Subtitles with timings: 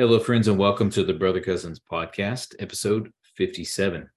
[0.00, 4.08] Hello, friends, and welcome to the Brother Cousins podcast, episode 57.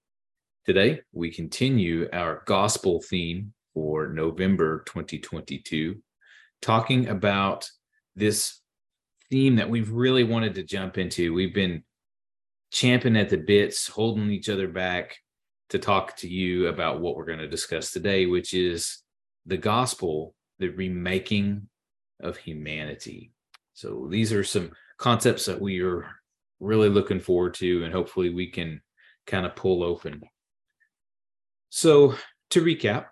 [0.65, 5.97] Today, we continue our gospel theme for November 2022,
[6.61, 7.69] talking about
[8.15, 8.61] this
[9.29, 11.33] theme that we've really wanted to jump into.
[11.33, 11.84] We've been
[12.71, 15.18] champing at the bits, holding each other back
[15.68, 19.00] to talk to you about what we're going to discuss today, which is
[19.45, 21.68] the gospel, the remaking
[22.21, 23.34] of humanity.
[23.73, 26.06] So, these are some concepts that we are
[26.60, 28.82] really looking forward to, and hopefully we can
[29.28, 30.21] kind of pull open.
[31.70, 32.16] So,
[32.52, 33.08] to recap,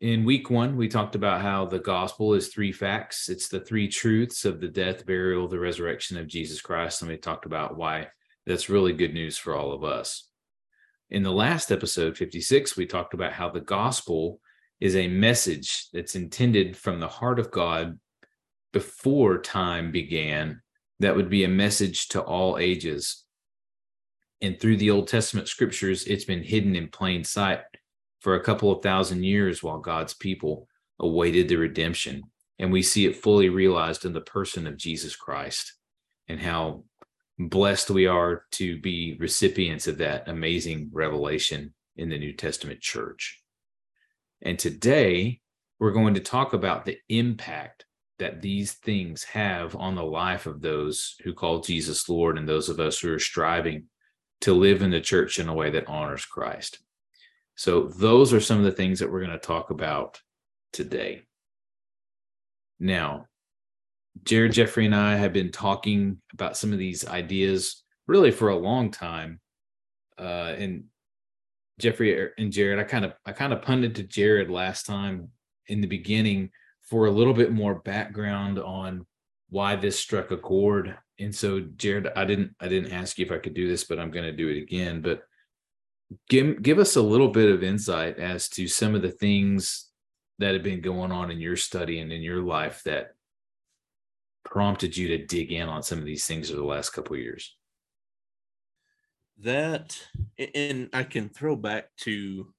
[0.00, 3.28] in week one, we talked about how the gospel is three facts.
[3.28, 7.02] It's the three truths of the death, burial, the resurrection of Jesus Christ.
[7.02, 8.08] And we talked about why
[8.46, 10.28] that's really good news for all of us.
[11.10, 14.40] In the last episode, 56, we talked about how the gospel
[14.78, 17.98] is a message that's intended from the heart of God
[18.72, 20.62] before time began
[21.00, 23.24] that would be a message to all ages.
[24.40, 27.60] And through the Old Testament scriptures, it's been hidden in plain sight
[28.20, 32.22] for a couple of thousand years while God's people awaited the redemption.
[32.58, 35.74] And we see it fully realized in the person of Jesus Christ
[36.28, 36.84] and how
[37.38, 43.40] blessed we are to be recipients of that amazing revelation in the New Testament church.
[44.42, 45.40] And today,
[45.78, 47.84] we're going to talk about the impact
[48.18, 52.68] that these things have on the life of those who call Jesus Lord and those
[52.68, 53.84] of us who are striving
[54.40, 56.80] to live in the church in a way that honors Christ.
[57.56, 60.20] So, those are some of the things that we're going to talk about
[60.72, 61.22] today.
[62.78, 63.26] Now,
[64.24, 68.56] Jared, Jeffrey, and I have been talking about some of these ideas really for a
[68.56, 69.40] long time.
[70.18, 70.84] Uh, and
[71.78, 75.28] Jeffrey and Jared, I kind of I kind of punted to Jared last time
[75.66, 76.50] in the beginning
[76.88, 79.06] for a little bit more background on
[79.50, 80.96] why this struck a chord.
[81.18, 83.98] And so, Jared, I didn't I didn't ask you if I could do this, but
[83.98, 85.00] I'm going to do it again.
[85.02, 85.22] But
[86.28, 89.90] give give us a little bit of insight as to some of the things
[90.38, 93.14] that have been going on in your study and in your life that
[94.44, 97.20] prompted you to dig in on some of these things over the last couple of
[97.20, 97.56] years.
[99.40, 100.00] That
[100.54, 102.52] and I can throw back to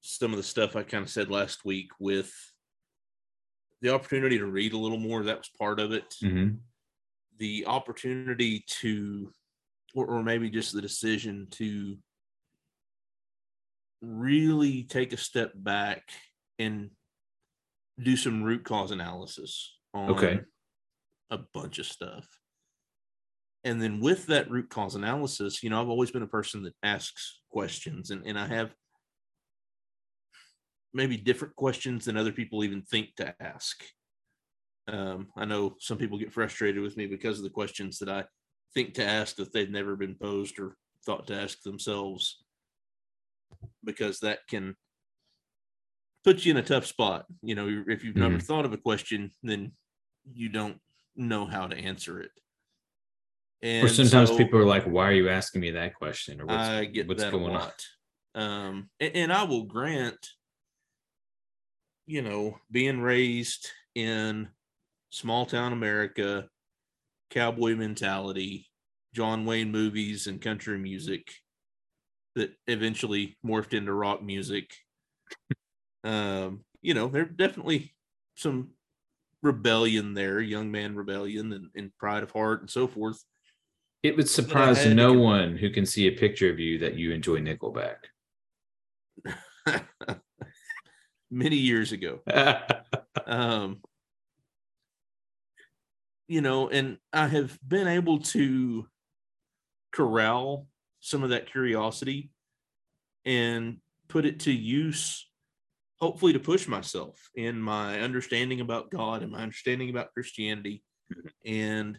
[0.00, 2.32] some of the stuff I kind of said last week with
[3.82, 6.14] the opportunity to read a little more that was part of it.
[6.22, 6.54] Mm-hmm.
[7.38, 9.30] the opportunity to
[9.94, 11.98] or, or maybe just the decision to
[14.00, 16.02] really take a step back
[16.58, 16.90] and
[18.00, 20.40] do some root cause analysis on okay.
[21.30, 22.26] a bunch of stuff.
[23.64, 26.74] And then with that root cause analysis you know i've always been a person that
[26.82, 28.74] asks questions and, and i have
[30.94, 33.82] maybe different questions than other people even think to ask.
[34.88, 38.24] Um, I know some people get frustrated with me because of the questions that I
[38.74, 42.44] think to ask that they've never been posed or thought to ask themselves,
[43.84, 44.76] because that can
[46.24, 47.26] put you in a tough spot.
[47.42, 48.44] You know, if you've never mm-hmm.
[48.44, 49.72] thought of a question, then
[50.32, 50.78] you don't
[51.16, 52.30] know how to answer it.
[53.62, 56.46] And or sometimes so, people are like, "Why are you asking me that question?" Or
[56.46, 57.84] what's, I get what's that going a lot.
[58.34, 58.42] On?
[58.42, 60.18] Um, and, and I will grant
[62.12, 64.46] you know, being raised in
[65.08, 66.46] small town America,
[67.30, 68.66] cowboy mentality,
[69.14, 71.32] John Wayne movies and country music
[72.34, 74.74] that eventually morphed into rock music.
[76.04, 77.94] um, you know, there definitely
[78.36, 78.72] some
[79.42, 83.24] rebellion there, young man rebellion and, and pride of heart and so forth.
[84.02, 87.38] It would surprise no one who can see a picture of you that you enjoy
[87.38, 87.96] Nickelback.
[91.32, 92.20] many years ago.
[93.26, 93.78] um,
[96.28, 98.86] you know, and I have been able to
[99.90, 100.66] corral
[101.00, 102.30] some of that curiosity
[103.24, 105.28] and put it to use,
[105.98, 110.82] hopefully, to push myself in my understanding about God and my understanding about Christianity
[111.44, 111.98] and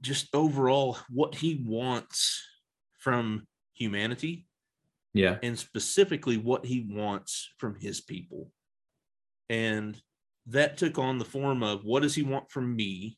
[0.00, 2.42] just overall what he wants
[2.98, 4.46] from humanity
[5.14, 5.38] yeah.
[5.42, 8.50] And specifically what he wants from his people.
[9.48, 10.00] And
[10.48, 13.16] that took on the form of what does he want from me?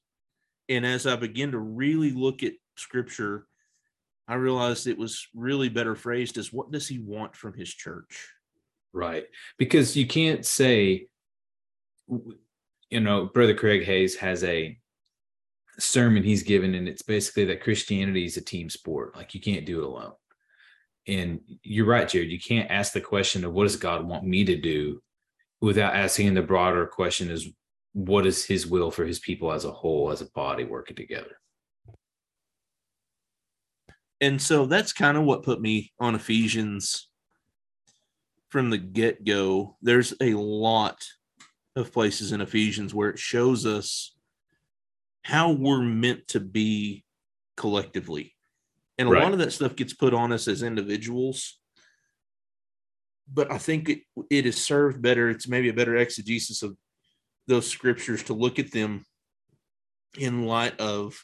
[0.68, 3.46] And as I begin to really look at scripture,
[4.28, 8.28] I realized it was really better phrased as what does he want from his church?
[8.92, 9.24] Right.
[9.58, 11.06] Because you can't say,
[12.08, 14.78] you know, Brother Craig Hayes has a
[15.78, 19.16] sermon he's given, and it's basically that Christianity is a team sport.
[19.16, 20.12] Like you can't do it alone
[21.06, 24.44] and you're right jared you can't ask the question of what does god want me
[24.44, 25.00] to do
[25.60, 27.48] without asking the broader question is
[27.96, 31.40] what is his will for his people as a whole, as a body working together.
[34.20, 37.08] And so that's kind of what put me on Ephesians
[38.50, 39.78] from the get go.
[39.80, 41.06] There's a lot
[41.74, 44.14] of places in Ephesians where it shows us
[45.22, 47.02] how we're meant to be
[47.56, 48.35] collectively.
[48.98, 49.22] And a Right.
[49.22, 51.58] lot of that stuff gets put on us as individuals.
[53.32, 55.28] But I think it, it is served better.
[55.28, 56.76] It's maybe a better exegesis of
[57.46, 59.04] those scriptures to look at them
[60.18, 61.16] in light of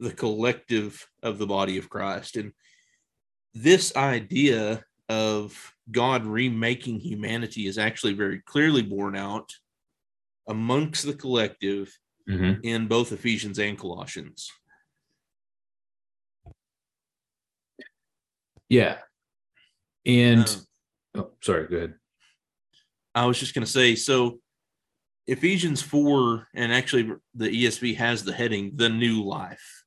[0.00, 2.36] the collective of the body of Christ.
[2.36, 2.52] And
[3.54, 9.52] this idea of God remaking humanity is actually very clearly borne out
[10.48, 11.96] amongst the collective
[12.28, 12.60] Mhm.
[12.64, 14.50] in both Ephesians and Colossians.
[18.68, 18.98] Yeah.
[20.04, 20.48] And
[21.14, 21.94] Um, oh, sorry, go ahead.
[23.14, 24.40] I was just going to say so
[25.26, 29.84] Ephesians 4 and actually the ESV has the heading the new life.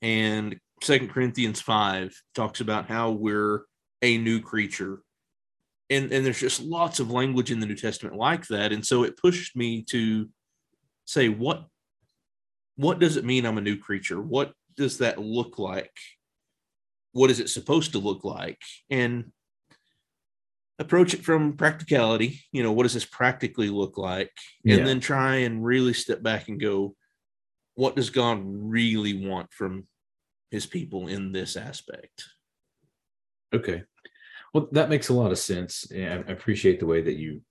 [0.00, 3.64] And Second Corinthians 5 talks about how we're
[4.00, 5.02] a new creature.
[5.90, 9.02] And and there's just lots of language in the New Testament like that and so
[9.02, 10.28] it pushed me to
[11.04, 11.66] say what
[12.76, 14.22] what does it mean I'm a new creature?
[14.22, 15.92] What does that look like?
[17.12, 18.58] What is it supposed to look like?
[18.90, 19.32] And
[20.78, 24.32] approach it from practicality you know what does this practically look like
[24.64, 24.84] and Yeah.
[24.86, 26.96] then try and really step back and go
[27.74, 29.86] what does god really want from
[30.50, 32.24] his people in this aspect
[33.52, 33.82] Okay.
[34.54, 35.90] Well, that makes a lot of sense.
[35.90, 37.42] And I appreciate the way that you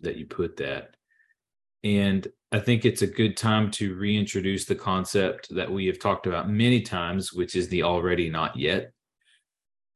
[0.00, 0.96] that you put that.
[1.84, 6.26] And I think it's a good time to reintroduce the concept that we have talked
[6.26, 8.92] about many times, which is the already not yet.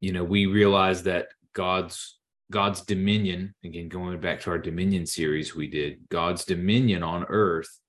[0.01, 2.17] You know, we realize that God's
[2.49, 7.79] God's dominion, again going back to our dominion series we did, God's dominion on earth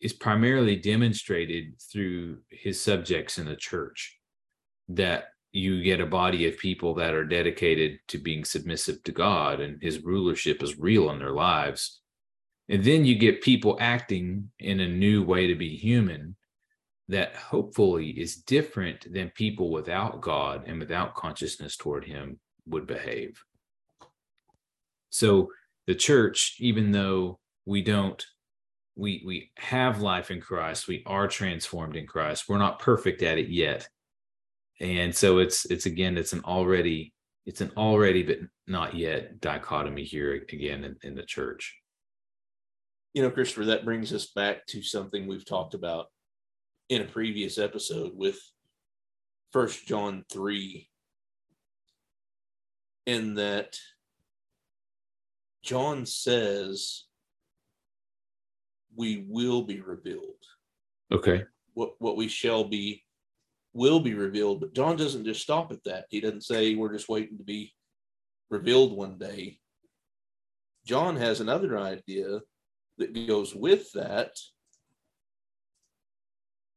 [0.00, 4.18] is primarily demonstrated through his subjects in the church
[4.88, 9.60] that you get a body of people that are dedicated to being submissive to God
[9.60, 12.01] and his rulership is real in their lives.
[12.72, 16.34] And then you get people acting in a new way to be human
[17.08, 23.40] that hopefully is different than people without God and without consciousness toward him would behave.
[25.10, 25.48] So
[25.86, 28.24] the church, even though we don't
[28.96, 32.44] we we have life in Christ, we are transformed in Christ.
[32.48, 33.88] We're not perfect at it yet
[34.82, 37.14] and so it's it's again it's an already
[37.46, 41.78] it's an already but not yet dichotomy here again in, in the church
[43.14, 46.06] you know christopher that brings us back to something we've talked about
[46.88, 48.38] in a previous episode with
[49.52, 50.88] first john 3
[53.06, 53.76] in that
[55.62, 57.04] john says
[58.94, 60.22] we will be revealed
[61.10, 61.44] okay
[61.74, 63.02] what what we shall be
[63.74, 64.60] will be revealed.
[64.60, 66.06] But John doesn't just stop at that.
[66.10, 67.72] He doesn't say we're just waiting to be
[68.50, 69.58] revealed one day.
[70.86, 72.40] John has another idea
[72.98, 74.30] that goes with that,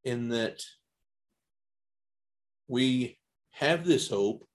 [0.04, 0.62] in that
[2.68, 3.18] we
[3.52, 4.48] have this hope,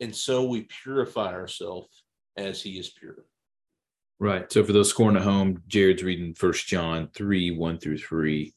[0.00, 2.04] and so we purify ourselves
[2.36, 3.24] as he is pure.
[4.18, 8.54] right so for those scoring at home jared's reading first john 3 1 through 3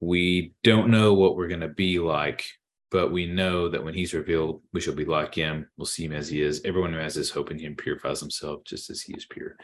[0.00, 2.44] we don't know what we're going to be like
[2.94, 5.68] but we know that when he's revealed we shall be like him.
[5.76, 6.62] We'll see him as he is.
[6.64, 9.56] Everyone who has this hope in him purifies himself just as he is pure.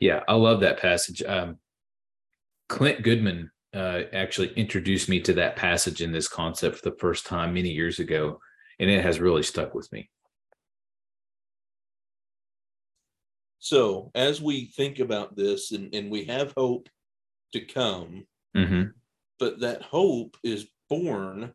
[0.00, 1.22] Yeah i love that passage.
[1.22, 1.58] Um,
[2.70, 7.26] clint goodman uh, actually introduced me to that passage in this concept for the first
[7.26, 8.40] time many years ago
[8.78, 10.08] and it has really stuck with me.
[13.58, 16.88] So as we think about this and, and we have hope
[17.52, 18.24] to come,
[18.56, 18.84] hmm
[19.38, 21.54] but that hope is born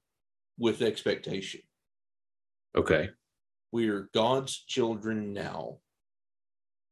[0.57, 1.61] with expectation.
[2.77, 3.09] okay
[3.71, 5.79] We are God's children now.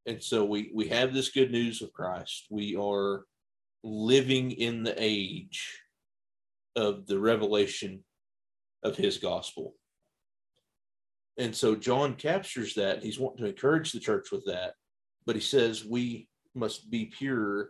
[0.06, 2.48] And so we we have this good news of Christ.
[2.50, 3.24] We are
[3.84, 5.80] living in the age
[6.76, 8.04] of the revelation
[8.84, 9.76] of his gospel.
[11.38, 13.04] And so John captures that.
[13.04, 14.74] He's wanting to encourage the church with that.
[15.26, 17.70] But he says we must be pure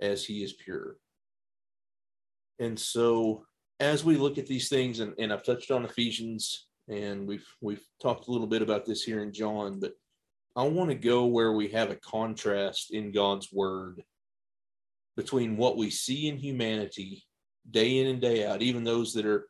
[0.00, 0.96] as he is pure.
[2.58, 3.44] And so
[3.82, 7.84] as we look at these things, and, and I've touched on Ephesians, and we've we've
[8.00, 9.94] talked a little bit about this here in John, but
[10.54, 14.02] I want to go where we have a contrast in God's word
[15.16, 17.24] between what we see in humanity
[17.70, 19.48] day in and day out, even those that are,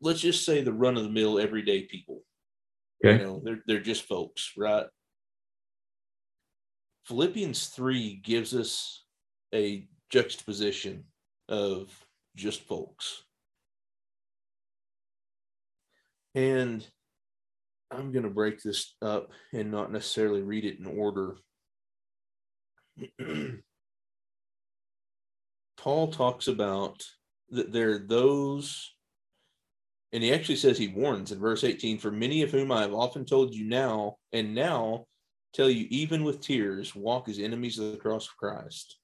[0.00, 2.22] let's just say, the run of the mill everyday people.
[3.04, 3.18] Okay.
[3.18, 4.86] You know, they're they're just folks, right?
[7.04, 9.04] Philippians 3 gives us
[9.54, 11.04] a juxtaposition
[11.48, 11.90] of
[12.38, 13.24] just folks.
[16.34, 16.86] And
[17.90, 21.36] I'm going to break this up and not necessarily read it in order.
[25.78, 27.02] Paul talks about
[27.50, 28.94] that there are those,
[30.12, 32.94] and he actually says he warns in verse 18 For many of whom I have
[32.94, 35.06] often told you now, and now
[35.54, 38.98] tell you, even with tears, walk as enemies of the cross of Christ.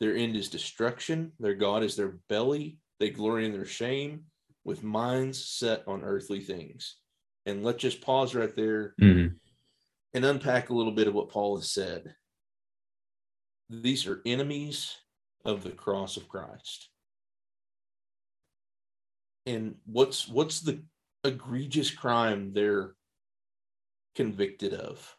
[0.00, 4.24] Their end is destruction, their God is their belly, they glory in their shame,
[4.64, 6.96] with minds set on earthly things.
[7.46, 9.38] And let's just pause right there Mhm.
[10.14, 12.16] and unpack a little bit of what Paul has said.
[13.68, 14.96] These are enemies
[15.44, 16.90] of the cross of Christ.
[19.46, 20.84] And what's what's the
[21.24, 22.94] egregious crime they're
[24.14, 25.16] convicted of?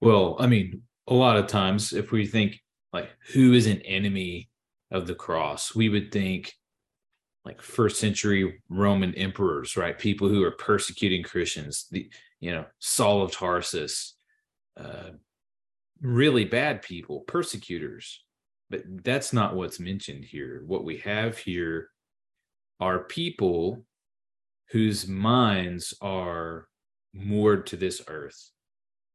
[0.00, 2.62] Well, I mean, a lot of times if we think
[2.94, 4.48] like who is an enemy
[4.92, 6.54] of the cross, we would think
[7.44, 9.98] like first century Roman emperors, right?
[9.98, 12.08] People who are persecuting Christians, the
[12.40, 14.14] you know, Saul of Tarsus,
[14.78, 15.10] uh,
[16.00, 18.22] really bad people, persecutors.
[18.70, 20.62] But that's not what's mentioned here.
[20.66, 21.90] What we have here
[22.80, 23.84] are people
[24.70, 26.68] whose minds are
[27.12, 28.50] moored to this earth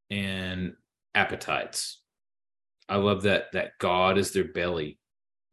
[0.10, 0.74] and
[1.16, 2.02] appetites.
[2.90, 4.98] I love that that God is their belly.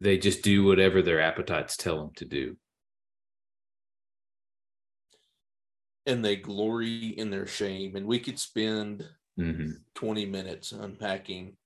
[0.01, 2.57] They just do whatever their appetites tell them to do.
[6.07, 7.97] And they glory in their shame.
[7.97, 11.57] And we could spend hmm 20 minutes unpacking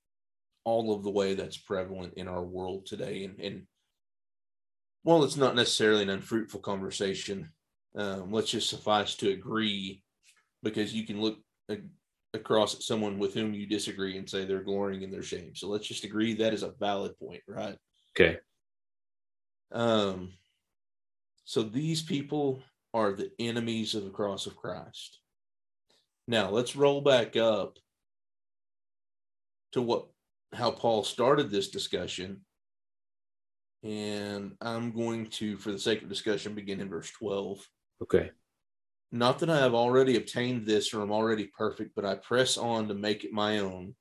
[0.64, 3.24] all of the way that's prevalent in our world today.
[3.24, 3.66] And, and
[5.04, 7.48] well, it's not necessarily an unfruitful conversation.
[7.96, 10.02] Um, let's just suffice to agree
[10.62, 11.78] because you can look a-
[12.34, 15.54] across at someone with whom you disagree and say they're glorying in their shame.
[15.54, 17.76] So let's just agree that is a valid point, right?
[18.16, 18.38] Okay.
[19.72, 20.32] Um,
[21.44, 22.62] so these people
[22.94, 25.18] are the enemies of the cross of Christ.
[26.28, 27.78] Now let's roll back up
[29.72, 30.06] to what
[30.52, 32.40] how Paul started this discussion.
[33.82, 37.66] And I'm going to, for the sake of discussion, begin in verse 12.
[38.02, 38.30] Okay.
[39.12, 42.88] Not that I have already obtained this or am already perfect, but I press on
[42.88, 43.94] to make it my own.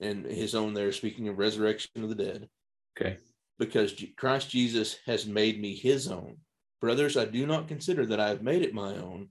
[0.00, 2.48] And his own there, speaking of resurrection of the dead
[2.96, 3.18] Okay.
[3.58, 6.36] because Christ Jesus has made me his own.
[6.80, 9.28] Brothers, I do not consider that I have made it my own,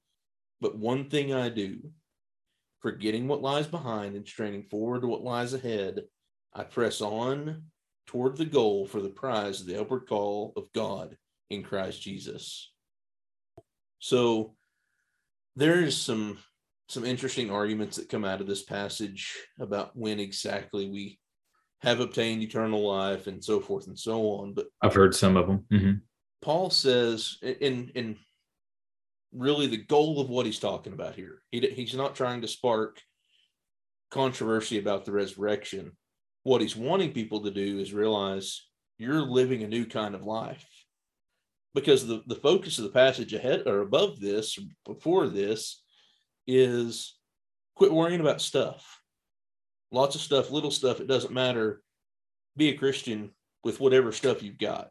[0.59, 1.79] but one thing I do,
[2.81, 6.01] forgetting what lies behind and straining forward to what lies ahead,
[6.53, 7.63] I press on
[8.07, 11.17] toward the goal for the prize of the upward call of God
[11.49, 12.71] in Christ Jesus.
[13.99, 14.55] So
[15.55, 16.37] there is some
[16.89, 21.17] some interesting arguments that come out of this passage about when exactly we
[21.81, 24.53] have obtained eternal life and so forth and so on.
[24.53, 25.65] But I've heard some of them.
[25.71, 25.91] hmm
[26.41, 28.17] Paul says, in in
[29.31, 33.01] really the goal of what he's talking about here, he, he's not trying to spark
[34.11, 35.93] controversy about the resurrection.
[36.43, 38.61] What he's wanting people to do is realize
[38.97, 40.65] you're living a new kind of life.
[41.73, 45.81] Because the, the focus of the passage ahead or above this, before this,
[46.45, 47.17] is
[47.75, 48.99] quit worrying about stuff.
[49.91, 51.81] Lots of stuff, little stuff, it doesn't matter.
[52.55, 53.31] Be a Christian
[53.63, 54.89] with whatever stuff you've got.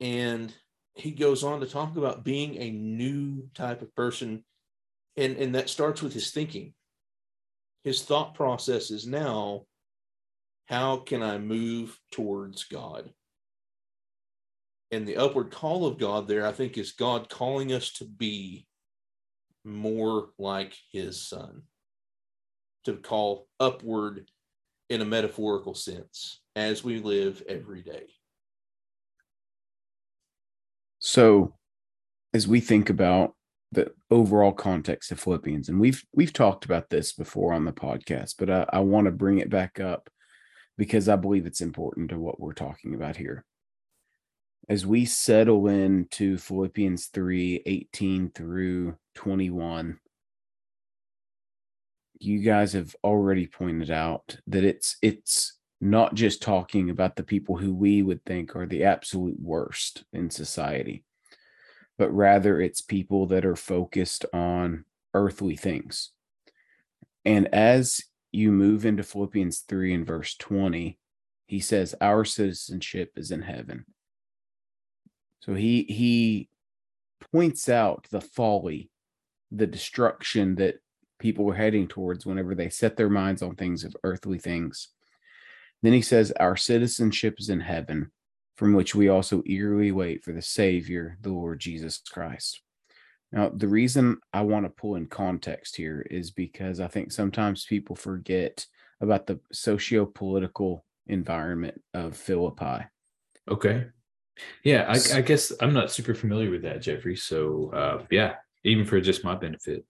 [0.00, 0.52] And
[0.94, 4.44] he goes on to talk about being a new type of person.
[5.16, 6.74] And, and that starts with his thinking.
[7.84, 9.62] His thought process is now,
[10.66, 13.12] how can I move towards God?
[14.96, 18.66] And the upward call of God there, I think, is God calling us to be
[19.62, 21.64] more like his son,
[22.86, 24.30] to call upward
[24.88, 28.06] in a metaphorical sense as we live every day.
[30.98, 31.56] So,
[32.32, 33.34] as we think about
[33.72, 38.36] the overall context of Philippians, and we've we've talked about this before on the podcast,
[38.38, 40.08] but I, I want to bring it back up
[40.78, 43.44] because I believe it's important to what we're talking about here.
[44.68, 50.00] As we settle into Philippians 3 18 through 21,
[52.18, 57.56] you guys have already pointed out that it's it's not just talking about the people
[57.56, 61.04] who we would think are the absolute worst in society,
[61.96, 66.10] but rather it's people that are focused on earthly things.
[67.24, 68.00] And as
[68.32, 70.98] you move into Philippians 3 and verse 20,
[71.46, 73.84] he says, Our citizenship is in heaven.
[75.46, 76.48] So he he
[77.32, 78.90] points out the folly,
[79.52, 80.80] the destruction that
[81.20, 84.88] people were heading towards whenever they set their minds on things of earthly things.
[85.82, 88.10] Then he says, Our citizenship is in heaven,
[88.56, 92.60] from which we also eagerly wait for the Savior, the Lord Jesus Christ.
[93.30, 97.66] Now, the reason I want to pull in context here is because I think sometimes
[97.66, 98.66] people forget
[99.00, 102.86] about the socio political environment of Philippi.
[103.48, 103.86] Okay.
[104.64, 107.16] Yeah, I, I, guess I'm not super familiar with that, Jeffrey.
[107.16, 109.84] So, uh, yeah, even for just my benefit.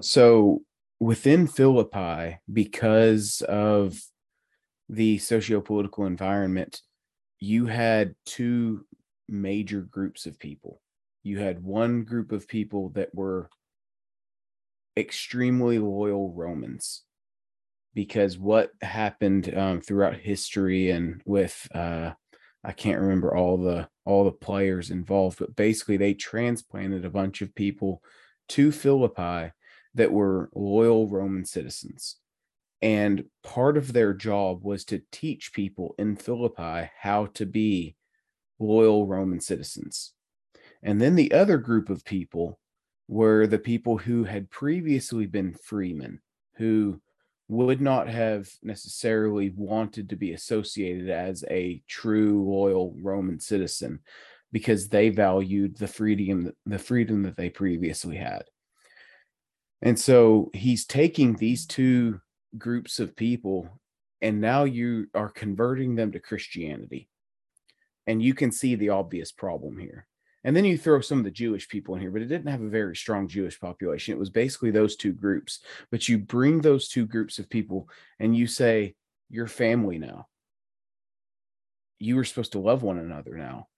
[0.00, 0.62] So,
[1.00, 4.00] within Philippi, because of
[4.88, 6.80] the socio-political environment,
[7.40, 8.84] you had two
[9.28, 10.80] major groups of people.
[11.22, 13.48] You had one group of people that were
[14.96, 17.02] extremely loyal Romans
[17.94, 22.12] because what happened um, throughout history and with uh,
[22.68, 27.40] I can't remember all the all the players involved, but basically they transplanted a bunch
[27.40, 28.02] of people
[28.50, 29.52] to Philippi
[29.94, 32.16] that were loyal Roman citizens.
[32.82, 37.96] And part of their job was to teach people in Philippi how to be
[38.58, 40.12] loyal Roman citizens.
[40.82, 42.60] And then the other group of people
[43.08, 46.20] were the people who had previously been freemen,
[46.56, 47.00] who
[47.48, 54.00] would not have necessarily wanted to be associated as a true loyal Roman citizen
[54.52, 58.44] because they valued the freedom the freedom that they previously had.
[59.80, 62.20] And so he's taking these two
[62.56, 63.80] groups of people
[64.20, 67.08] and now you are converting them to Christianity.
[68.06, 70.07] And you can see the obvious problem here.
[70.48, 72.62] And then you throw some of the Jewish people in here, but it didn't have
[72.62, 74.14] a very strong Jewish population.
[74.14, 75.60] It was basically those two groups.
[75.90, 77.86] But you bring those two groups of people
[78.18, 78.94] and you say,
[79.28, 80.26] You're family now.
[81.98, 83.68] You are supposed to love one another now.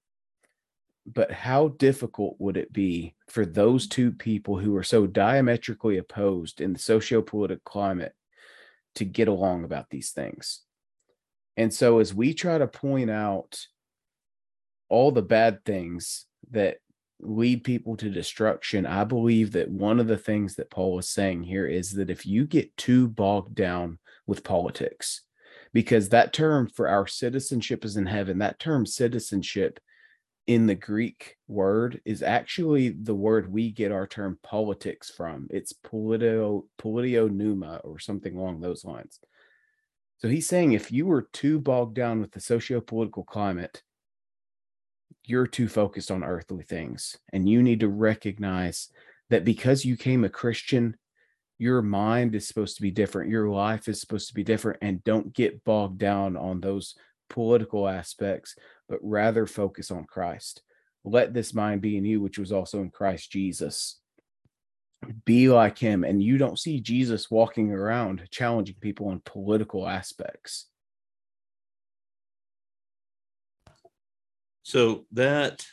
[1.12, 6.60] But how difficult would it be for those two people who are so diametrically opposed
[6.60, 8.14] in the socio-political climate
[8.94, 10.60] to get along about these things?
[11.56, 13.66] And so, as we try to point out
[14.88, 16.78] all the bad things that
[17.20, 21.42] lead people to destruction, I believe that one of the things that Paul is saying
[21.42, 25.22] here is that if you get too bogged down with politics,
[25.72, 29.78] because that term for our citizenship is in heaven, that term citizenship
[30.46, 35.46] in the Greek word is actually the word we get our term politics from.
[35.50, 39.20] It's politio politionuma or something along those lines.
[40.18, 43.82] So he's saying if you were too bogged down with the socio-political climate,
[45.24, 47.16] you're too focused on earthly things.
[47.32, 48.88] And you need to recognize
[49.30, 50.96] that because you came a Christian,
[51.58, 53.30] your mind is supposed to be different.
[53.30, 54.78] Your life is supposed to be different.
[54.82, 56.94] And don't get bogged down on those
[57.28, 58.56] political aspects,
[58.88, 60.62] but rather focus on Christ.
[61.04, 64.00] Let this mind be in you, which was also in Christ Jesus.
[65.24, 66.04] Be like him.
[66.04, 70.66] And you don't see Jesus walking around challenging people on political aspects.
[74.70, 75.66] So that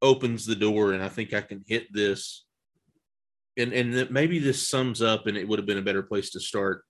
[0.00, 2.46] opens the door, and I think I can hit this.
[3.58, 6.40] And and maybe this sums up, and it would have been a better place to
[6.40, 6.84] start.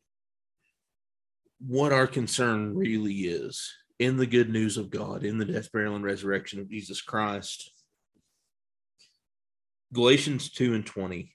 [1.58, 3.68] What our concern really is
[3.98, 7.68] in the good news of God, in the death, burial, and resurrection of Jesus Christ.
[9.92, 11.34] Galatians 2 and 20.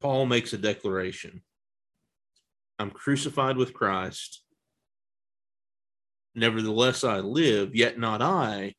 [0.00, 1.42] Paul makes a declaration
[2.78, 4.43] I'm crucified with Christ.
[6.34, 8.74] Nevertheless, I live, yet not I,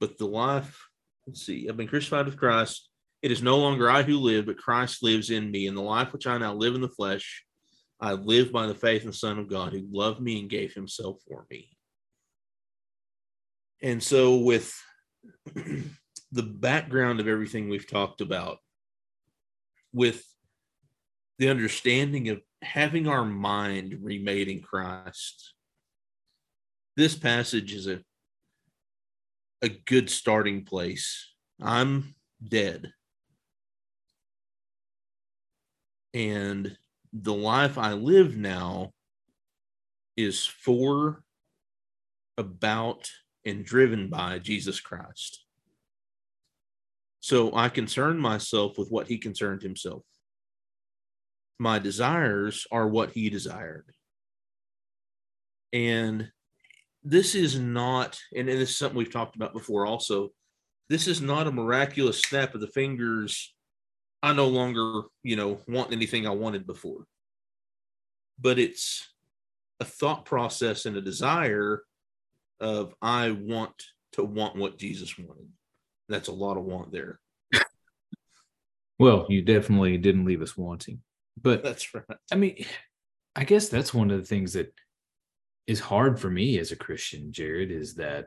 [0.00, 0.88] but the life.
[1.26, 2.88] Let's see, I've been crucified with Christ.
[3.20, 5.66] It is no longer I who live, but Christ lives in me.
[5.66, 7.44] In the life which I now live in the flesh,
[8.00, 10.72] I live by the faith in the Son of God who loved me and gave
[10.72, 11.68] himself for me.
[13.82, 14.74] And so, with
[15.54, 18.58] the background of everything we've talked about,
[19.92, 20.24] with
[21.38, 25.54] the understanding of having our mind remade in Christ,
[26.98, 28.00] this passage is a
[29.62, 31.32] a good starting place.
[31.60, 32.14] I'm
[32.46, 32.92] dead.
[36.14, 36.76] And
[37.12, 38.90] the life I live now
[40.16, 41.22] is for,
[42.36, 43.10] about,
[43.44, 45.44] and driven by Jesus Christ.
[47.20, 50.02] So I concern myself with what he concerned himself.
[51.58, 53.92] My desires are what he desired.
[55.72, 56.30] And
[57.04, 60.30] this is not, and this is something we've talked about before also.
[60.88, 63.54] This is not a miraculous snap of the fingers.
[64.22, 67.04] I no longer, you know, want anything I wanted before.
[68.40, 69.06] But it's
[69.80, 71.82] a thought process and a desire
[72.60, 73.74] of I want
[74.12, 75.48] to want what Jesus wanted.
[76.08, 77.20] That's a lot of want there.
[79.00, 81.02] Well, you definitely didn't leave us wanting.
[81.40, 82.02] But That's right.
[82.32, 82.64] I mean,
[83.36, 84.72] I guess that's one of the things that
[85.68, 88.24] is hard for me as a Christian, Jared, is that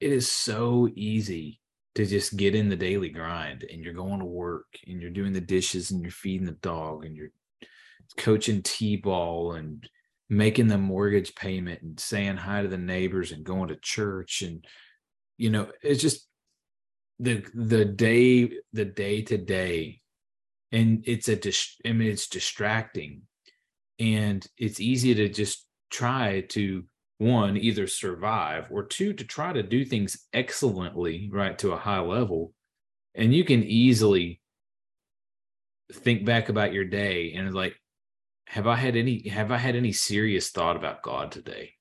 [0.00, 1.60] it is so easy
[1.94, 5.32] to just get in the daily grind and you're going to work and you're doing
[5.32, 7.30] the dishes and you're feeding the dog and you're
[8.16, 9.88] coaching t-ball and
[10.28, 14.64] making the mortgage payment and saying hi to the neighbors and going to church and
[15.36, 16.26] you know it's just
[17.20, 20.00] the the day the day to day
[20.72, 23.22] and it's a dis- i mean it's distracting
[23.98, 26.84] and it's easy to just try to
[27.18, 32.00] one either survive or two to try to do things excellently right to a high
[32.00, 32.52] level.
[33.14, 34.40] And you can easily
[35.92, 37.76] think back about your day and like
[38.46, 41.74] have i had any have i had any serious thought about god today?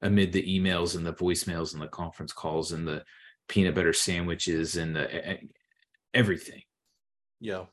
[0.00, 3.02] Amid the emails and the voicemails and the conference calls and the
[3.48, 5.38] peanut butter sandwiches and the
[6.14, 6.62] everything.
[7.40, 7.64] Yeah.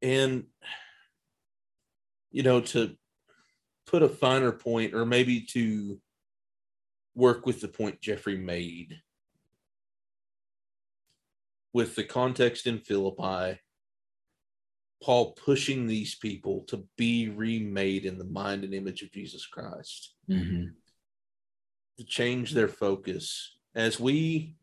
[0.00, 0.44] And
[2.32, 2.96] you know, to
[3.86, 6.00] put a finer point, or maybe to
[7.14, 9.00] work with the point Jeffrey made
[11.72, 13.58] with the context in Philippi,
[15.02, 20.14] Paul pushing these people to be remade in the mind and image of Jesus Christ,
[20.30, 20.66] mm-hmm.
[21.98, 24.54] to change their focus as we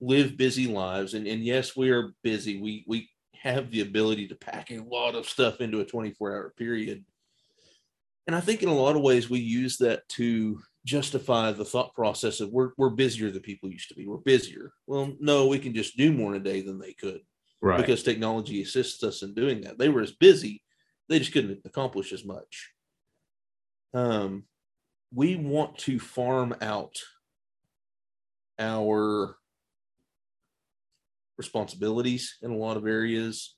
[0.00, 1.14] live busy lives.
[1.14, 2.60] And, and yes, we are busy.
[2.60, 3.08] We we
[3.42, 7.04] have the ability to pack a lot of stuff into a 24 hour period.
[8.28, 11.92] And I think in a lot of ways we use that to justify the thought
[11.92, 14.06] process of we're, we're busier than people used to be.
[14.06, 14.72] We're busier.
[14.86, 17.20] Well, no, we can just do more in a day than they could
[17.60, 19.76] right because technology assists us in doing that.
[19.76, 20.62] They were as busy,
[21.08, 22.70] they just couldn't accomplish as much.
[23.92, 24.44] Um,
[25.12, 26.96] we want to farm out
[28.58, 29.36] our
[31.42, 33.56] responsibilities in a lot of areas.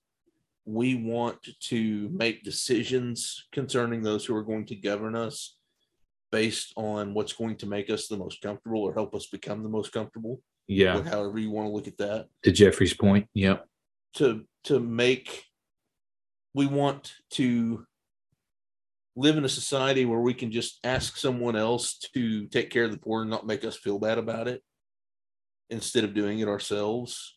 [0.64, 1.37] We want
[1.68, 5.57] to make decisions concerning those who are going to govern us
[6.33, 9.68] based on what's going to make us the most comfortable or help us become the
[9.68, 11.03] most comfortable, yeah.
[11.03, 12.29] However you want to look at that.
[12.44, 13.66] To jeffrey's point yep.
[14.14, 15.44] To to make
[16.55, 17.85] we want to
[19.16, 22.90] live in a society where we can just ask someone else to take care of
[22.90, 24.62] the poor and not make us feel bad about it
[25.70, 27.37] instead of doing it ourselves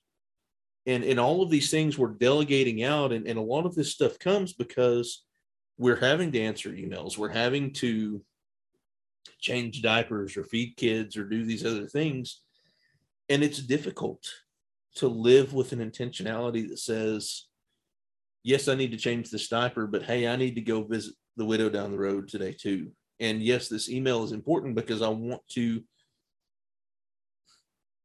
[0.87, 3.91] and and all of these things we're delegating out and, and a lot of this
[3.91, 5.23] stuff comes because
[5.77, 8.21] we're having to answer emails we're having to
[9.39, 12.41] change diapers or feed kids or do these other things
[13.29, 14.25] and it's difficult
[14.95, 17.45] to live with an intentionality that says,
[18.43, 21.45] yes, I need to change this diaper, but hey, I need to go visit the
[21.45, 22.91] widow down the road today too.
[23.19, 25.83] And yes, this email is important because I want to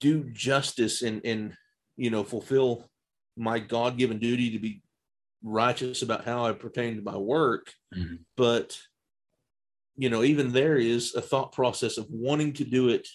[0.01, 1.55] do justice and and
[1.97, 2.91] you know fulfill
[3.37, 4.83] my God-given duty to be
[5.43, 7.73] righteous about how I pertain to my work.
[7.95, 8.21] Mhm.
[8.37, 8.79] But
[9.97, 13.07] you know, even there is a thought process of wanting to do it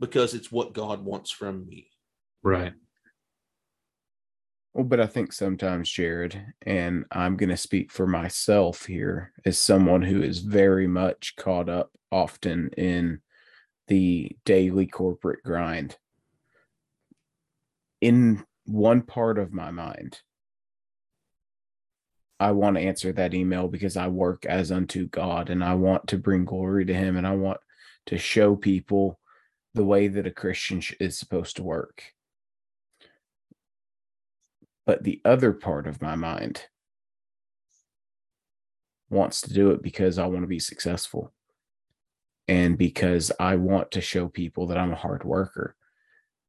[0.00, 1.88] because it's what God wants from me.
[2.42, 2.74] right
[4.74, 9.56] Well, but I think sometimes, Jared, and I'm going to speak for myself here as
[9.56, 13.20] someone who is very much caught up often in
[13.88, 15.96] the daily corporate grind.
[18.00, 20.20] In one part of my mind,
[22.38, 26.08] I want to answer that email because I work as unto God and I want
[26.08, 27.58] to bring glory to Him and I want
[28.06, 29.18] to show people
[29.74, 32.02] the way that a Christian is supposed to work
[34.86, 36.62] but the other part of my mind
[39.10, 41.32] wants to do it because I want to be successful
[42.48, 45.75] and because I want to show people that I'm a hard worker.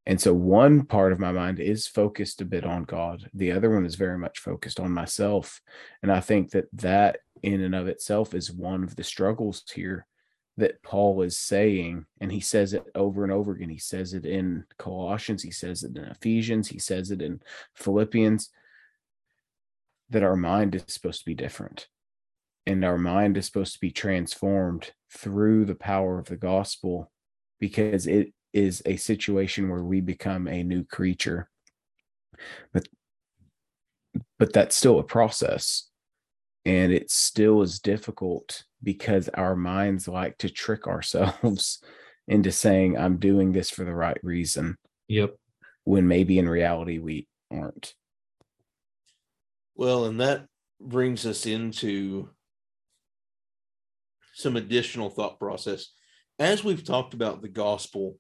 [0.08, 3.30] And so one part of my mind is focused a bit on God.
[3.34, 5.62] The other one is very much focused on myself.
[6.02, 10.08] And I think that that in and of itself is one of the struggles here
[10.56, 13.70] that Paul is saying, and he says it over and over again.
[13.70, 17.42] He says it in Colossians, he says it in Ephesians, he says it in
[17.76, 18.50] Philippians,
[20.10, 21.90] that our mind is supposed to be different.
[22.66, 27.12] And our mind is supposed to be transformed through the power of the gospel
[27.60, 31.50] because it is a situation where we become a new creature.
[32.74, 32.88] But
[34.40, 35.90] but that's still a process
[36.66, 41.82] and it still is difficult because our minds like to trick ourselves
[42.28, 44.76] into saying i'm doing this for the right reason
[45.08, 45.36] yep
[45.86, 47.94] when maybe in reality we aren't
[49.78, 50.48] Well, and that
[50.82, 52.30] brings us into
[54.34, 55.92] some additional thought process.
[56.40, 58.18] As we've talked about the gospel,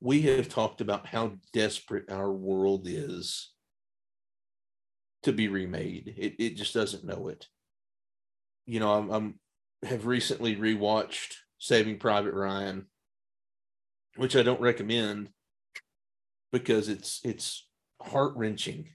[0.00, 3.52] we have talked about how desperate our world is
[5.22, 6.14] to be remade.
[6.16, 7.46] It, it just doesn't know it.
[8.66, 9.34] You know, I'm, I'm
[9.82, 12.86] have recently rewatched Saving Private Ryan,
[14.16, 15.30] which I don't recommend
[16.52, 17.66] because it's it's
[18.00, 18.88] heart wrenching.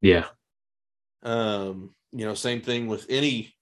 [0.00, 0.26] Yeah.
[1.22, 3.54] Um, you know, same thing with any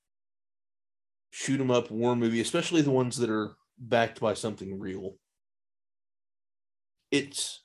[1.31, 5.17] shoot 'em up war movie, especially the ones that are backed by something real.
[7.17, 7.63] It's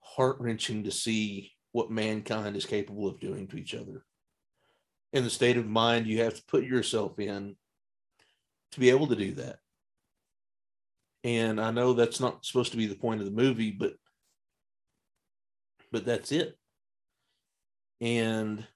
[0.00, 4.04] heart wrenching to see what mankind is capable of doing to each other.
[5.12, 7.54] And the state of mind you have to put yourself in
[8.72, 9.58] to be able to do that.
[11.22, 13.94] And I know that's not supposed to be the point of the movie, but
[15.92, 16.58] but that's it.
[18.00, 18.66] And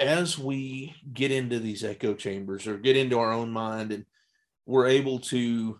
[0.00, 4.06] as we get into these echo chambers or get into our own mind and
[4.66, 5.78] we're able to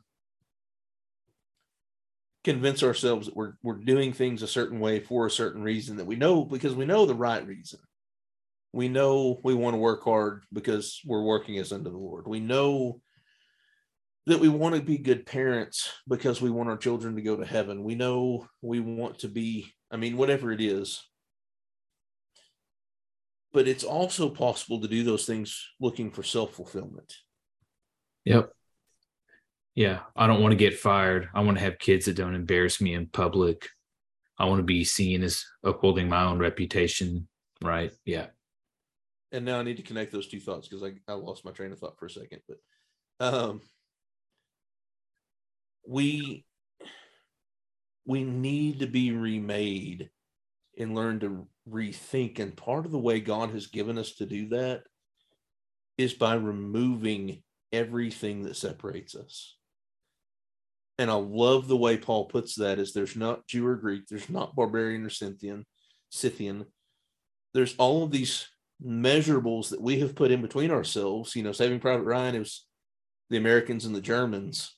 [2.45, 6.07] convince ourselves that we're we're doing things a certain way for a certain reason that
[6.07, 7.81] we know because we know the right reason.
[8.73, 12.29] We know we want to work hard because we're working as unto the Lord.
[12.29, 13.01] We know
[14.27, 17.45] that we want to be good parents because we want our children to go to
[17.45, 17.83] heaven.
[17.83, 21.03] We know we want to be, I mean, whatever it is.
[23.53, 27.13] But it's also possible to do those things looking for self fulfillment.
[28.25, 28.53] Yep.
[29.75, 30.01] Yeah.
[30.17, 31.29] I don't want to get fired.
[31.35, 33.69] I want to have kids that don't embarrass me in public.
[34.39, 37.29] I want to be seen as upholding my own reputation.
[37.63, 37.93] Right.
[38.05, 38.27] Yeah.
[39.33, 41.73] And now I need to connect those two thoughts because I, I lost my train
[41.73, 42.41] of thought for a second.
[42.49, 42.59] But
[43.21, 43.61] um,
[45.87, 46.45] we
[48.07, 50.11] we need to be remade
[50.79, 54.49] and learn to rethink and part of the way god has given us to do
[54.49, 54.83] that
[55.99, 59.57] is by removing everything that separates us
[61.01, 64.31] and i love the way paul puts that is there's not jew or greek there's
[64.31, 65.65] not barbarian or scythian
[66.11, 66.65] scythian
[67.55, 68.47] there's all of these
[68.85, 72.67] measurables that we have put in between ourselves you know saving private ryan it was
[73.29, 74.77] the americans and the germans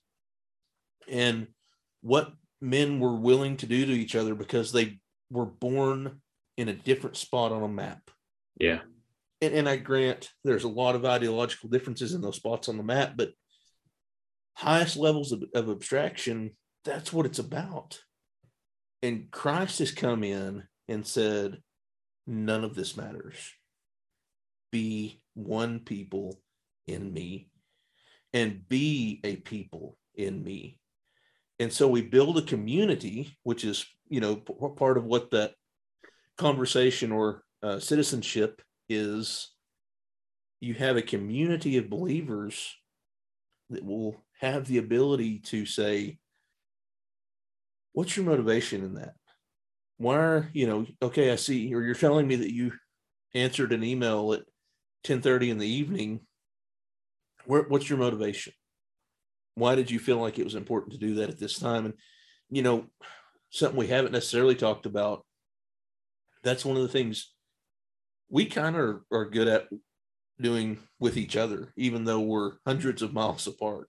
[1.08, 1.46] and
[2.00, 4.98] what men were willing to do to each other because they
[5.30, 6.20] were born
[6.56, 8.10] in a different spot on a map.
[8.58, 8.80] Yeah.
[9.40, 12.82] And, and I grant there's a lot of ideological differences in those spots on the
[12.82, 13.30] map, but
[14.54, 16.50] highest levels of, of abstraction,
[16.84, 18.00] that's what it's about.
[19.02, 21.60] And Christ has come in and said,
[22.26, 23.36] none of this matters.
[24.70, 26.40] Be one people
[26.86, 27.48] in me
[28.32, 30.78] and be a people in me
[31.62, 35.52] and so we build a community which is you know p- part of what that
[36.36, 39.52] conversation or uh, citizenship is
[40.60, 42.74] you have a community of believers
[43.70, 46.18] that will have the ability to say
[47.92, 49.14] what's your motivation in that?
[49.98, 52.72] Why are you know okay i see or you're telling me that you
[53.34, 54.42] answered an email at
[55.04, 56.20] 10:30 in the evening.
[57.46, 58.52] Where, what's your motivation?
[59.54, 61.86] Why did you feel like it was important to do that at this time?
[61.86, 61.94] And
[62.50, 62.86] you know
[63.50, 65.24] something we haven't necessarily talked about
[66.42, 67.32] that's one of the things
[68.28, 69.68] we kind of are, are good at
[70.40, 73.88] doing with each other even though we're hundreds of miles apart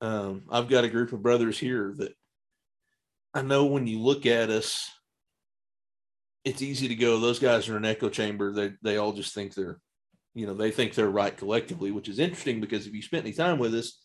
[0.00, 2.12] um, i've got a group of brothers here that
[3.34, 4.90] i know when you look at us
[6.46, 8.52] it's easy to go those guys are in an echo chamber.
[8.52, 9.80] They, they all just think they're
[10.32, 13.34] you know they think they're right collectively which is interesting because if you spent any
[13.34, 13.98] time with us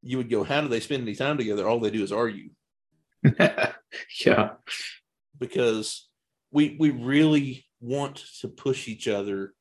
[0.00, 1.68] you would go how do they spend any time together?
[1.68, 2.50] All they do is argue.
[4.24, 4.52] Yeah.
[5.38, 6.08] because
[6.50, 9.52] we we really want to push each other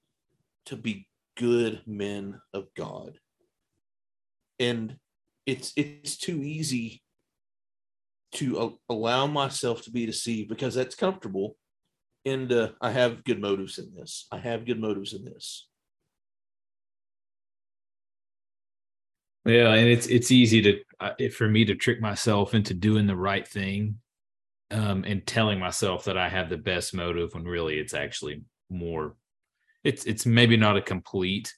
[0.68, 3.20] to be good men of god.
[4.58, 4.96] And
[5.52, 7.04] it's it's too easy
[8.32, 11.58] to a- allow myself to be deceived because that's comfortable
[12.26, 15.68] and uh, i have good motives in this i have good motives in this
[19.46, 23.16] Yeah, and it's it's easy to uh, for me to trick myself into doing the
[23.16, 23.98] right thing,
[24.70, 29.16] um, and telling myself that I have the best motive when really it's actually more.
[29.84, 31.56] It's it's maybe not a complete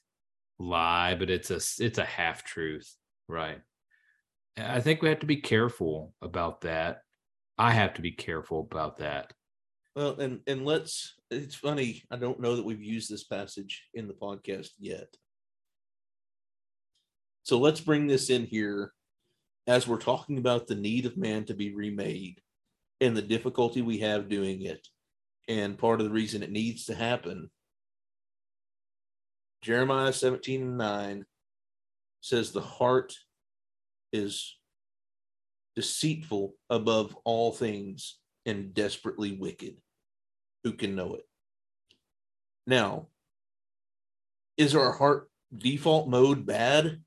[0.58, 2.90] lie, but it's a it's a half truth,
[3.28, 3.60] right?
[4.56, 7.00] I think we have to be careful about that.
[7.58, 9.32] I have to be careful about that.
[9.94, 14.08] well and and let's it's funny i don't know that we've used this passage in
[14.08, 15.08] the podcast yet
[17.44, 18.92] So let's bring this in here
[19.66, 22.40] as we're talking about the need of man to be remade
[23.02, 24.88] and the difficulty we have doing it.
[25.46, 27.50] And part of the reason it needs to happen.
[29.60, 31.24] Jeremiah 17 and 9
[32.22, 33.12] says, The heart
[34.14, 34.56] is
[35.76, 39.76] deceitful above all things, and desperately wicked.
[40.62, 41.26] Who can know it?
[42.66, 43.08] Now,
[44.56, 47.02] is our heart default mode bad?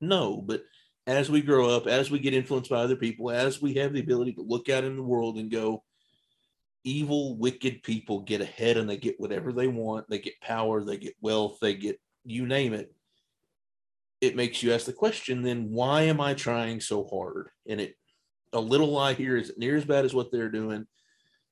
[0.00, 0.64] No, but
[1.06, 4.00] as we grow up, as we get influenced by other people, as we have the
[4.00, 5.84] ability to look out in the world and go,
[6.84, 10.08] evil, wicked people get ahead and they get whatever they want.
[10.08, 12.92] They get power, they get wealth, they get you name it.
[14.24, 17.50] It makes you ask the question then, why am I trying so hard?
[17.68, 17.94] And it,
[18.52, 20.86] a little lie here isn't near as bad as what they're doing.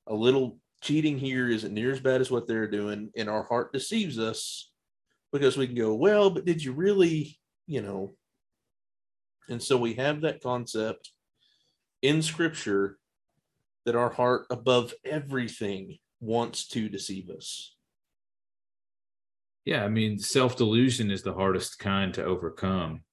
[0.07, 3.11] A little cheating here isn't near as bad as what they're doing.
[3.15, 4.71] And our heart deceives us
[5.31, 8.15] because we can go, well, but did you really, you know?
[9.49, 11.11] And so we have that concept
[12.01, 12.97] in scripture
[13.85, 17.75] that our heart above everything wants to deceive us.
[19.65, 23.03] Yeah, I mean, self delusion is the hardest kind to overcome.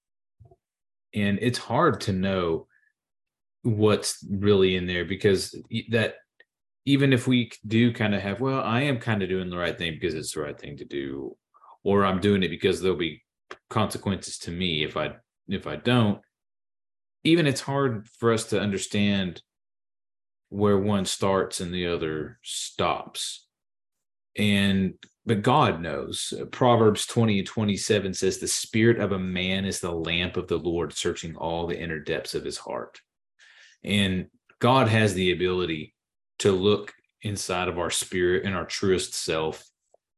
[1.15, 2.67] And it's hard to know
[3.63, 5.55] what's really in there because
[5.91, 6.15] that
[6.87, 9.77] even if we do kind of have, well, I am kind of doing the right
[9.77, 11.37] thing because it's the right thing to do,
[11.85, 13.23] or I'm doing it because there'll be
[13.69, 15.15] consequences to me if I
[15.49, 16.21] if I don't.
[17.23, 19.43] Even it's hard for us to understand
[20.49, 23.47] where one starts and the other stops.
[24.37, 24.95] And
[25.27, 26.33] but God knows.
[26.51, 30.59] Proverbs 20 and 27 says, The spirit of a man is the lamp of the
[30.59, 33.01] Lord, searching all the inner depths of his heart.
[33.85, 34.27] And
[34.61, 35.95] God has the ability
[36.41, 39.69] to look inside of our spirit and our truest self,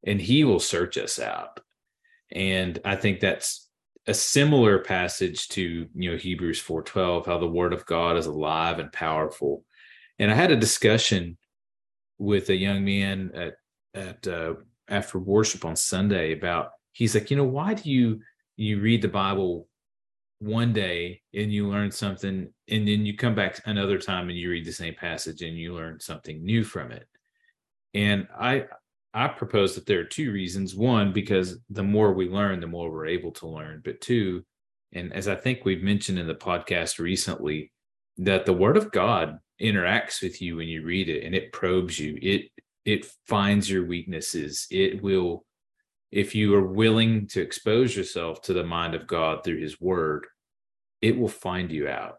[0.07, 1.61] and he will search us out.
[2.31, 3.69] And I think that's
[4.07, 8.79] a similar passage to you know Hebrews 4:12, how the word of God is alive
[8.79, 9.65] and powerful
[10.19, 11.37] and I had a discussion
[12.19, 13.55] with a young man at
[13.95, 14.55] at uh,
[14.89, 18.21] after worship on Sunday about he's like, you know, why do you
[18.57, 19.69] you read the Bible
[20.39, 24.51] one day and you learn something, and then you come back another time and you
[24.51, 27.07] read the same passage and you learn something new from it.
[27.95, 28.67] And I
[29.15, 30.75] I propose that there are two reasons.
[30.75, 33.83] One, because the more we learn, the more we're able to learn.
[33.85, 34.45] But two,
[34.93, 37.73] and as I think we've mentioned in the podcast recently,
[38.19, 41.99] that the Word of God interacts with you when you read it and it probes
[41.99, 42.51] you it
[42.85, 44.67] it finds your weaknesses.
[44.71, 45.45] It will
[46.11, 50.27] if you are willing to expose yourself to the mind of god through his word
[51.03, 52.19] it will find you out.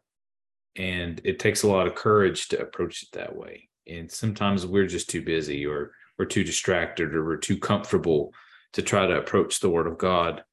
[0.76, 3.70] And it takes a lot of courage to approach it that way.
[3.88, 8.34] And sometimes we're just too busy or we're too distracted or we're too comfortable
[8.74, 10.44] to try to approach the word of god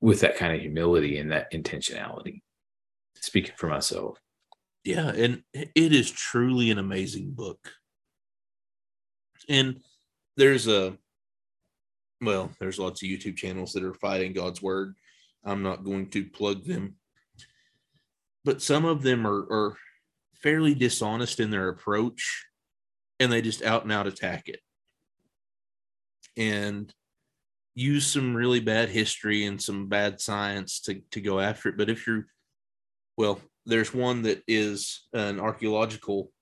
[0.00, 2.42] with that kind of humility and that intentionality
[3.16, 4.18] speaking for myself.
[4.84, 7.72] Yeah, and it is truly an amazing book.
[9.48, 9.80] And
[10.36, 10.96] there's a
[12.20, 14.94] well, there's lots of YouTube channels that are fighting God's word.
[15.44, 16.96] I'm not going to plug them.
[18.44, 19.76] But some of them are, are
[20.34, 22.46] fairly dishonest in their approach
[23.18, 24.60] and they just out and out attack it.
[26.36, 26.92] And
[27.74, 31.76] use some really bad history and some bad science to, to go after it.
[31.76, 32.26] But if you're
[33.16, 36.32] well, there's one that is an archaeological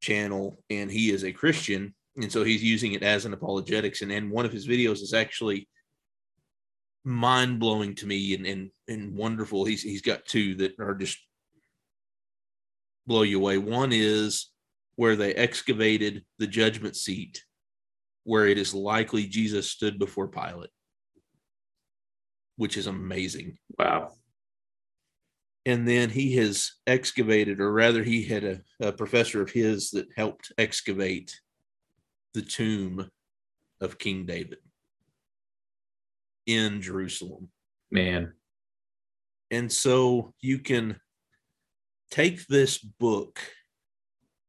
[0.00, 1.94] channel and he is a Christian.
[2.16, 4.02] And so he's using it as an apologetics.
[4.02, 5.68] And, and one of his videos is actually
[7.04, 9.64] mind blowing to me and, and, and wonderful.
[9.64, 11.18] He's, he's got two that are just
[13.06, 13.58] blow you away.
[13.58, 14.50] One is
[14.96, 17.44] where they excavated the judgment seat
[18.24, 20.70] where it is likely Jesus stood before Pilate,
[22.56, 23.58] which is amazing.
[23.78, 24.12] Wow
[25.66, 30.06] and then he has excavated, or rather, he had a, a, professor of his that
[30.16, 31.40] helped excavate
[32.34, 33.10] the tomb
[33.80, 34.58] of King David
[36.46, 37.50] in Jerusalem.
[37.90, 38.32] Man.
[39.50, 41.00] And so you can
[42.12, 43.40] take this book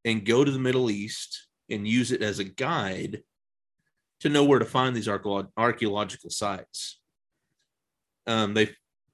[0.06, 3.24] and go to the Middle East and use it as a guide
[4.20, 7.00] to know where to find these archaeological sites.
[8.28, 8.70] Um, they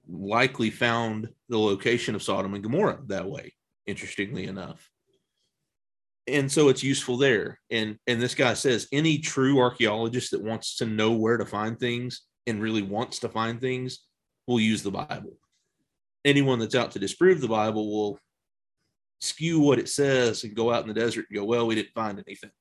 [0.07, 3.53] likely found the location of Sodom and Gomorrah that way,
[3.85, 4.89] interestingly enough.
[6.27, 7.59] And so it's useful there.
[7.69, 11.77] And and this guy says any true archaeologist that wants to know where to find
[11.79, 13.99] things and really wants to find things
[14.47, 15.37] will use the Bible.
[16.25, 18.19] Anyone that's out to disprove the Bible will
[19.19, 21.93] skew what it says and go out in the desert and go, well, we didn't
[21.93, 22.51] find anything.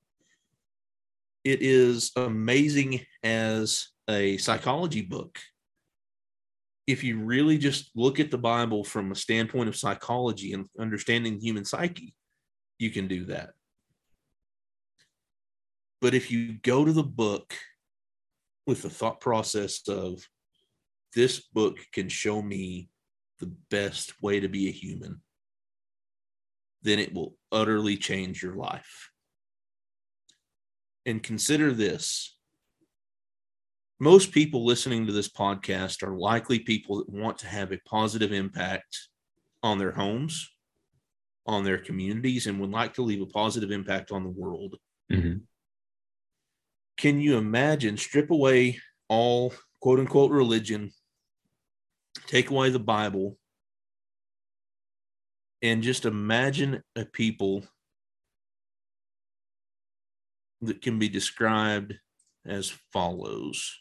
[1.45, 5.39] It is amazing as a psychology book
[6.93, 11.41] if you really just look at the Bible from a standpoint of psychology and understanding
[11.41, 12.15] human psyche,
[12.79, 13.51] you can do that.
[16.03, 17.55] But if you go to the book
[18.67, 20.23] with the thought process of
[21.15, 22.91] this book can show me
[23.41, 25.23] the best way to be a human,
[26.83, 29.11] then it will utterly change your life.
[31.07, 32.37] And consider this
[34.03, 38.33] most people listening to this podcast are likely people that want to have a positive
[38.33, 38.99] impact
[39.63, 40.51] on their homes,
[41.47, 44.75] on their communities, and would like to leave a positive impact on the world.
[45.13, 45.39] Mm-hmm.
[46.97, 50.91] Can you imagine strip away all quote unquote religion,
[52.27, 53.39] take away the Bible,
[55.63, 57.63] and just imagine a people
[60.61, 61.95] that can be described
[62.45, 63.79] as follows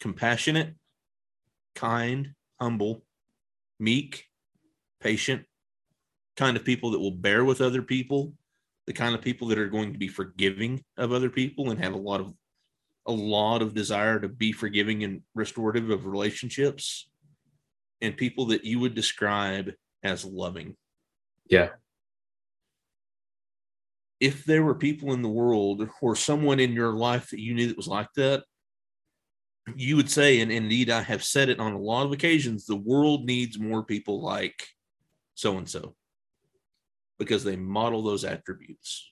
[0.00, 0.74] compassionate,
[1.74, 3.04] kind, humble,
[3.78, 4.24] meek,
[5.00, 5.44] patient,
[6.36, 8.32] kind of people that will bear with other people,
[8.86, 11.94] the kind of people that are going to be forgiving of other people and have
[11.94, 12.32] a lot of
[13.08, 17.08] a lot of desire to be forgiving and restorative of relationships
[18.00, 19.72] and people that you would describe
[20.02, 20.76] as loving.
[21.48, 21.70] Yeah.
[24.18, 27.68] If there were people in the world or someone in your life that you knew
[27.68, 28.44] that was like that,
[29.74, 32.76] you would say, and indeed I have said it on a lot of occasions, the
[32.76, 34.62] world needs more people like
[35.34, 35.96] so and so
[37.18, 39.10] because they model those attributes.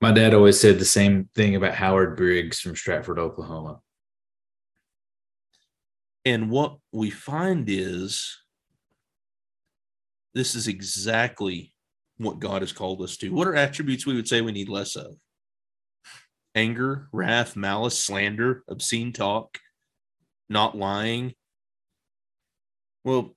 [0.00, 3.80] My dad always said the same thing about Howard Briggs from Stratford, Oklahoma.
[6.24, 8.36] And what we find is
[10.34, 11.72] this is exactly
[12.16, 13.30] what God has called us to.
[13.30, 15.14] What are attributes we would say we need less of?
[16.54, 19.58] Anger, wrath, malice, slander, obscene talk,
[20.48, 21.34] not lying.
[23.04, 23.34] Well,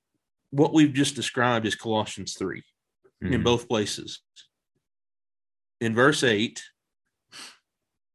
[0.51, 2.61] what we've just described is Colossians 3
[3.23, 3.33] mm-hmm.
[3.33, 4.21] in both places
[5.81, 6.63] in verse 8,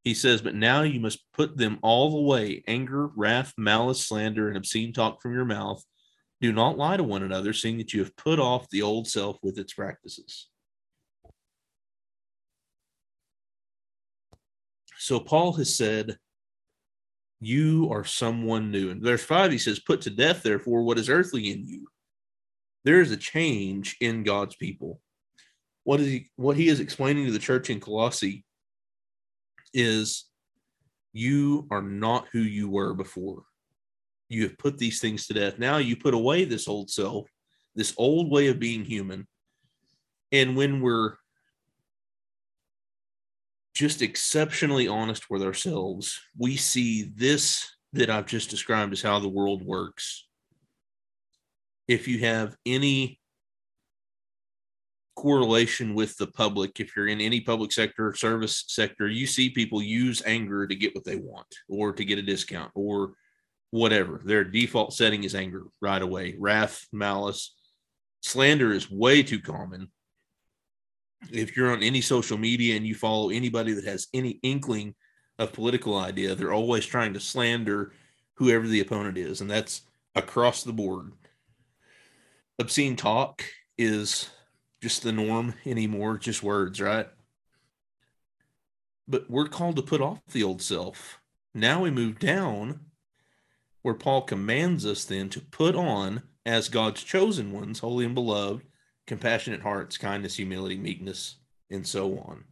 [0.03, 4.57] he says, But now you must put them all away anger, wrath, malice, slander, and
[4.57, 5.83] obscene talk from your mouth.
[6.39, 9.37] Do not lie to one another, seeing that you have put off the old self
[9.43, 10.49] with its practices.
[15.01, 16.17] So Paul has said,
[17.39, 18.91] You are someone new.
[18.91, 21.87] And verse 5, he says, Put to death, therefore, what is earthly in you.
[22.83, 25.01] There is a change in God's people
[25.83, 28.45] what is he what he is explaining to the church in Colossae
[29.73, 30.25] is
[31.13, 33.43] you are not who you were before.
[34.29, 35.59] You have put these things to death.
[35.59, 37.27] Now you put away this old self,
[37.75, 39.27] this old way of being human.
[40.31, 41.15] And when we're
[43.73, 49.27] just exceptionally honest with ourselves, we see this that I've just described as how the
[49.27, 50.27] world works.
[51.87, 53.19] If you have any
[55.21, 56.79] correlation with the public.
[56.79, 60.95] If you're in any public sector service sector, you see people use anger to get
[60.95, 63.13] what they want or to get a discount or
[63.69, 64.21] whatever.
[64.25, 66.35] Their default setting is anger right away.
[66.39, 67.53] Wrath, malice,
[68.21, 69.91] slander is way too common.
[71.29, 74.95] If you're on any social media and you follow anybody that has any inkling
[75.37, 77.93] of political idea, they're always trying to slander
[78.35, 79.81] whoever the opponent is, and that's
[80.15, 81.11] across the board.
[82.59, 83.43] Obscene talk
[83.77, 84.29] is
[84.81, 87.07] just the norm anymore, just words, right?
[89.07, 91.19] But we're called to put off the old self.
[91.53, 92.79] Now we move down
[93.81, 98.65] where Paul commands us then to put on as God's chosen ones, holy and beloved,
[99.11, 101.35] compassionate hearts, kindness, humility, meekness,
[101.69, 102.45] and so on.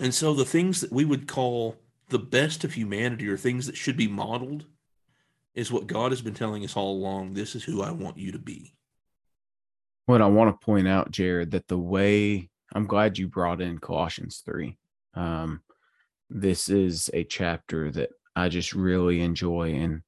[0.00, 1.74] And so the things that we would call
[2.08, 4.66] the best of humanity or things that should be modeled
[5.56, 7.34] is what God has been telling us all along.
[7.34, 8.76] This is who I want you to be.
[10.06, 13.78] What I want to point out, Jared, that the way I'm glad you brought in
[13.78, 14.78] Colossians 3.
[15.14, 15.62] Um,
[16.30, 20.02] this is a chapter that I just really enjoy, and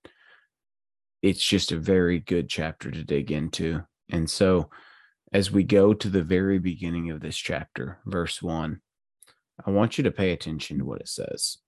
[1.21, 3.83] it's just a very good chapter to dig into.
[4.09, 4.71] And so,
[5.33, 8.81] as we go to the very beginning of this chapter, verse 1,
[9.65, 11.59] I want you to pay attention to what it says.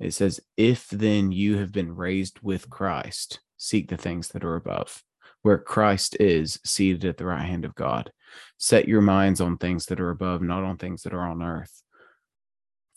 [0.00, 4.56] It says, If then you have been raised with Christ, seek the things that are
[4.56, 5.02] above
[5.42, 8.12] where Christ is seated at the right hand of God.
[8.58, 11.82] Set your minds on things that are above, not on things that are on earth.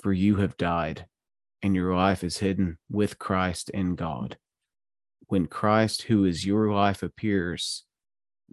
[0.01, 1.05] For you have died,
[1.61, 4.37] and your life is hidden with Christ in God.
[5.27, 7.85] When Christ, who is your life, appears,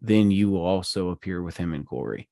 [0.00, 2.28] then you will also appear with him in glory.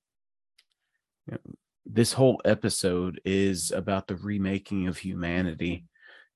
[1.84, 5.84] This whole episode is about the remaking of humanity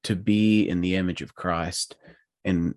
[0.04, 1.96] to be in the image of Christ.
[2.44, 2.74] And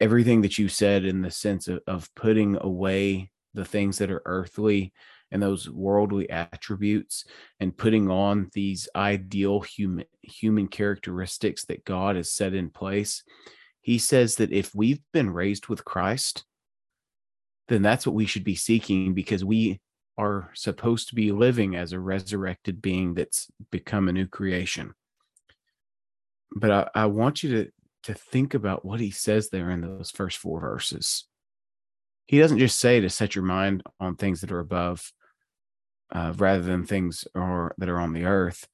[0.00, 4.22] everything that you said in the sense of, of putting away the things that are
[4.24, 4.92] earthly
[5.30, 7.24] and those worldly attributes
[7.60, 13.22] and putting on these ideal human human characteristics that God has set in place,
[13.80, 16.44] he says that if we've been raised with Christ,
[17.68, 19.80] then that's what we should be seeking because we
[20.18, 24.94] are supposed to be living as a resurrected being that's become a new creation.
[26.54, 27.70] But I, I want you to
[28.04, 31.24] to think about what he says there in those first four verses.
[32.26, 35.12] He doesn't just say to set your mind on things that are above,
[36.12, 38.66] uh, rather than things or that are on the earth,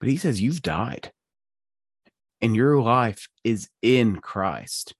[0.00, 1.12] but he says you've died,
[2.40, 4.94] and your life is in Christ.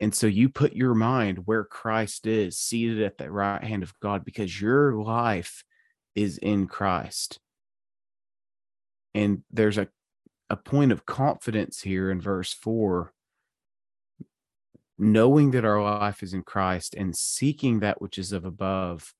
[0.00, 3.98] And so you put your mind where Christ is, seated at the right hand of
[4.00, 5.62] God, because your life
[6.14, 7.38] is in Christ.
[9.14, 9.88] And there's a
[10.50, 13.12] a point of confidence here in verse 4
[14.98, 19.14] knowing that our life is in Christ and seeking that which is of above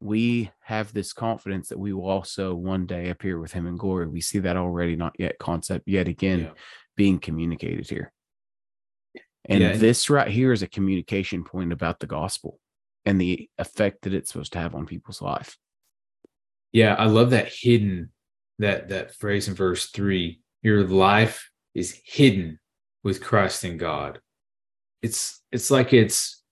[0.00, 4.08] we have this confidence that we will also one day appear with him in glory
[4.08, 6.50] we see that already not yet concept yet again yeah.
[6.96, 8.10] being communicated here
[9.46, 9.72] and yeah.
[9.72, 12.58] this right here is a communication point about the gospel
[13.04, 15.56] and the effect that it's supposed to have on people's life
[16.72, 18.10] yeah i love that hidden
[18.58, 22.58] that that phrase in verse 3 your life is hidden
[23.02, 24.20] with Christ in God.
[25.02, 26.42] It's it's like it's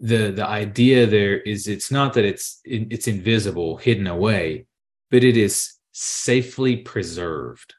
[0.00, 4.66] the the idea there is it's not that it's it's invisible, hidden away,
[5.10, 7.74] but it is safely preserved.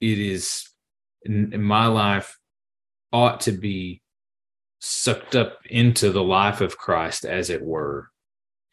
[0.00, 0.68] It is
[1.26, 2.38] in, in my life
[3.12, 4.02] ought to be
[4.78, 8.10] sucked up into the life of Christ, as it were,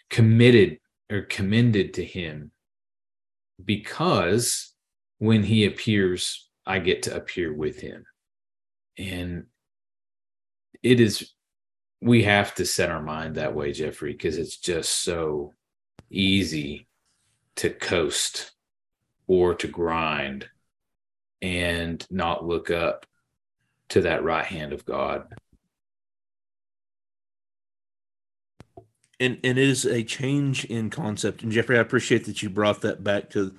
[0.10, 0.80] committed
[1.12, 2.52] or commended to Him,
[3.64, 4.74] because
[5.24, 8.06] when he appears, I get to appear with him.
[8.98, 9.46] And
[10.82, 11.32] it is,
[12.02, 15.54] we have to set our mind that way, Jeffrey, because it's just so
[16.10, 16.90] easy
[17.56, 18.52] to coast
[19.28, 20.50] or to grind
[21.44, 23.06] and not look up
[23.90, 25.28] to that right hand of God.
[29.20, 31.44] And and it is a change in concept.
[31.44, 33.54] And Jeffrey, I appreciate that you brought that back to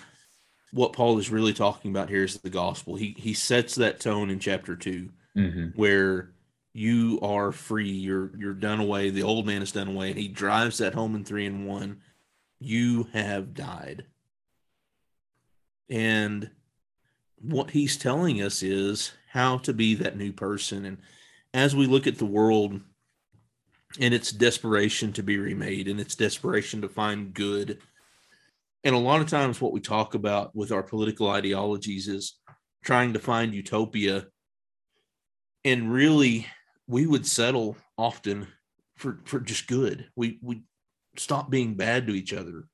[0.73, 2.97] what Paul is really talking about here is the gospel.
[2.97, 5.67] He he sets that tone in chapter 2 mm-hmm.
[5.77, 6.31] where
[6.73, 10.27] you are free, you're you're done away, the old man is done away, and he
[10.27, 12.01] drives that home in three and one.
[12.59, 14.07] You have died.
[15.91, 16.51] And
[17.41, 20.85] what he's telling us is how to be that new person.
[20.85, 20.99] And
[21.53, 22.81] as we look at the world
[24.01, 27.79] and its desperation to be remade and its desperation to find good
[28.85, 32.39] and a lot of times, what we talk about with our political ideologies is
[32.85, 34.27] trying to find utopia.
[35.65, 36.47] And really,
[36.87, 38.47] we would settle often
[38.97, 40.07] for, for just good.
[40.15, 40.65] We we
[41.17, 42.69] stop being bad to each other.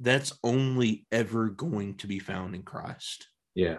[0.00, 3.28] That's only ever going to be found in Christ.
[3.54, 3.78] Yeah.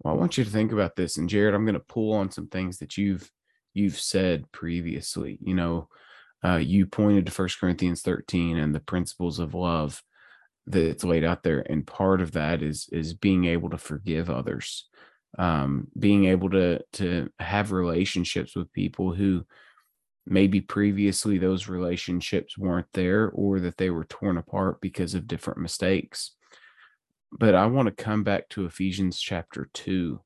[0.00, 1.16] Well, I want you to think about this.
[1.16, 3.30] And Jared, I'm going to pull on some things that you've
[3.72, 5.38] you've said previously.
[5.42, 5.88] You know,
[6.44, 10.02] uh, you pointed to First Corinthians 13 and the principles of love
[10.66, 14.88] that's laid out there, and part of that is is being able to forgive others,
[15.38, 19.44] um, being able to to have relationships with people who
[20.26, 25.60] maybe previously those relationships weren't there or that they were torn apart because of different
[25.60, 26.34] mistakes.
[27.30, 30.20] But I want to come back to Ephesians chapter 2.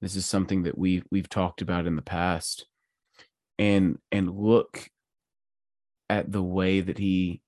[0.00, 2.66] This is something that we've we've talked about in the past
[3.58, 4.88] and and look
[6.08, 7.42] at the way that he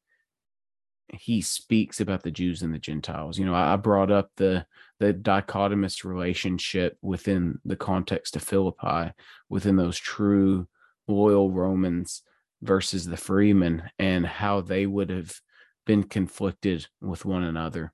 [1.13, 3.39] he speaks about the Jews and the Gentiles.
[3.39, 4.67] You know, I, brought up the
[4.99, 9.13] the dichotomous relationship within the context of Philippi,
[9.49, 10.67] within those true
[11.09, 12.23] loyal Romans
[12.63, 15.41] versus the freemen, and how they would have
[15.85, 17.93] been conflicted with one another.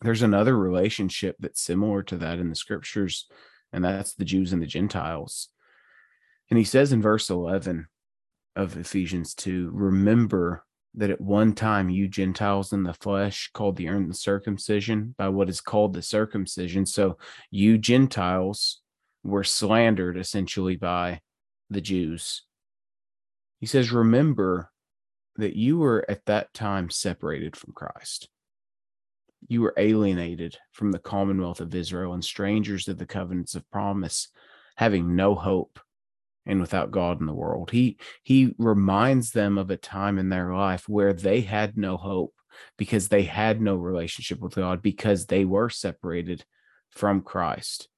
[0.00, 3.26] There's another relationship that's similar to that in the scriptures,
[3.72, 5.48] and that's the Jews and the Gentiles.
[6.50, 7.86] And he says in verse 11,
[8.56, 10.64] of Ephesians 2 remember
[10.94, 15.60] that at one time you Gentiles in the flesh called the uncircumcision by what is
[15.60, 16.86] called the circumcision.
[16.86, 17.18] So
[17.50, 18.80] you Gentiles
[19.24, 21.20] were slandered essentially by
[21.70, 22.42] the Jews.
[23.60, 24.70] He says, Remember
[25.36, 28.28] that you were at that time separated from Christ.
[29.48, 34.28] You were alienated from the commonwealth of Israel and strangers to the covenants of promise,
[34.76, 35.80] having no hope
[36.46, 37.70] and without God in the world.
[37.70, 42.34] He he reminds them of a time in their life where they had no hope
[42.76, 46.44] because they had no relationship with God because they were separated
[46.90, 47.88] from Christ.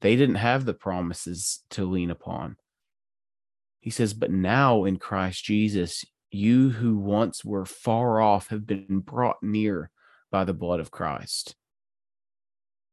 [0.00, 2.56] They didn't have the promises to lean upon.
[3.86, 8.98] He says, But now in Christ Jesus, you who once were far off have been
[8.98, 9.92] brought near
[10.28, 11.54] by the blood of Christ.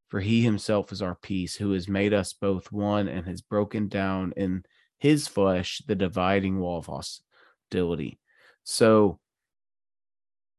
[0.09, 3.87] For he himself is our peace, who has made us both one and has broken
[3.87, 4.65] down in
[4.99, 8.19] his flesh the dividing wall of hostility.
[8.63, 9.19] So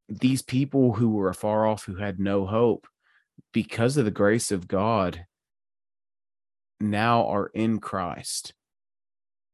[0.08, 2.88] these people who were afar off, who had no hope,
[3.52, 5.26] because of the grace of God,
[6.80, 8.52] now are in Christ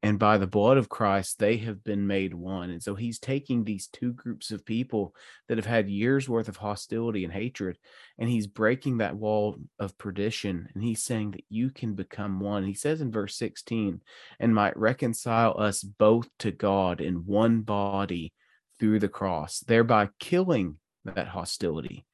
[0.02, 2.70] and by the blood of Christ, they have been made one.
[2.70, 5.14] And so he's taking these two groups of people
[5.48, 7.76] that have had years worth of hostility and hatred,
[8.18, 10.68] and he's breaking that wall of perdition.
[10.74, 12.64] And he's saying that you can become one.
[12.64, 14.00] He says in verse 16,
[14.38, 18.32] and might reconcile us both to God in one body
[18.78, 22.06] through the cross, thereby killing that hostility.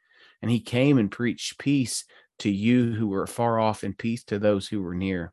[0.43, 2.05] And he came and preached peace
[2.41, 5.33] to you who were far off and peace to those who were near.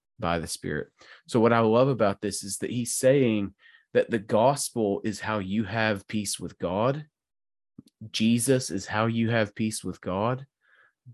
[0.21, 0.87] by the Spirit.
[1.27, 3.53] So, what I love about this is that he's saying
[3.93, 7.05] that the gospel is how you have peace with God,
[8.11, 10.45] Jesus is how you have peace with God,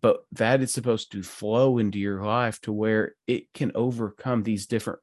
[0.02, 4.68] but that is supposed to flow into your life to where it can overcome these
[4.68, 5.00] different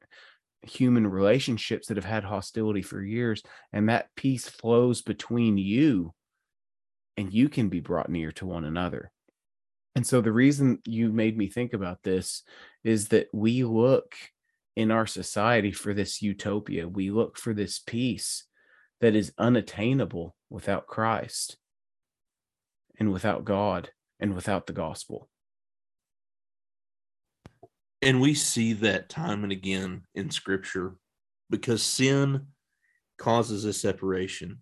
[0.61, 3.43] human relationships that have had hostility for years.
[3.71, 6.13] And that peace flows between you
[7.17, 9.11] and you can be brought near to one another.
[9.95, 12.43] And so the reason you made me think about this
[12.85, 14.15] is that we look
[14.77, 16.87] in our society for this utopia.
[16.87, 18.45] We look for this peace
[19.01, 21.57] that is unattainable without Christ
[22.97, 25.27] and without God and without the gospel.
[28.01, 30.95] And we see that time and again in scripture
[31.49, 32.47] because sin
[33.17, 34.59] causes a separation.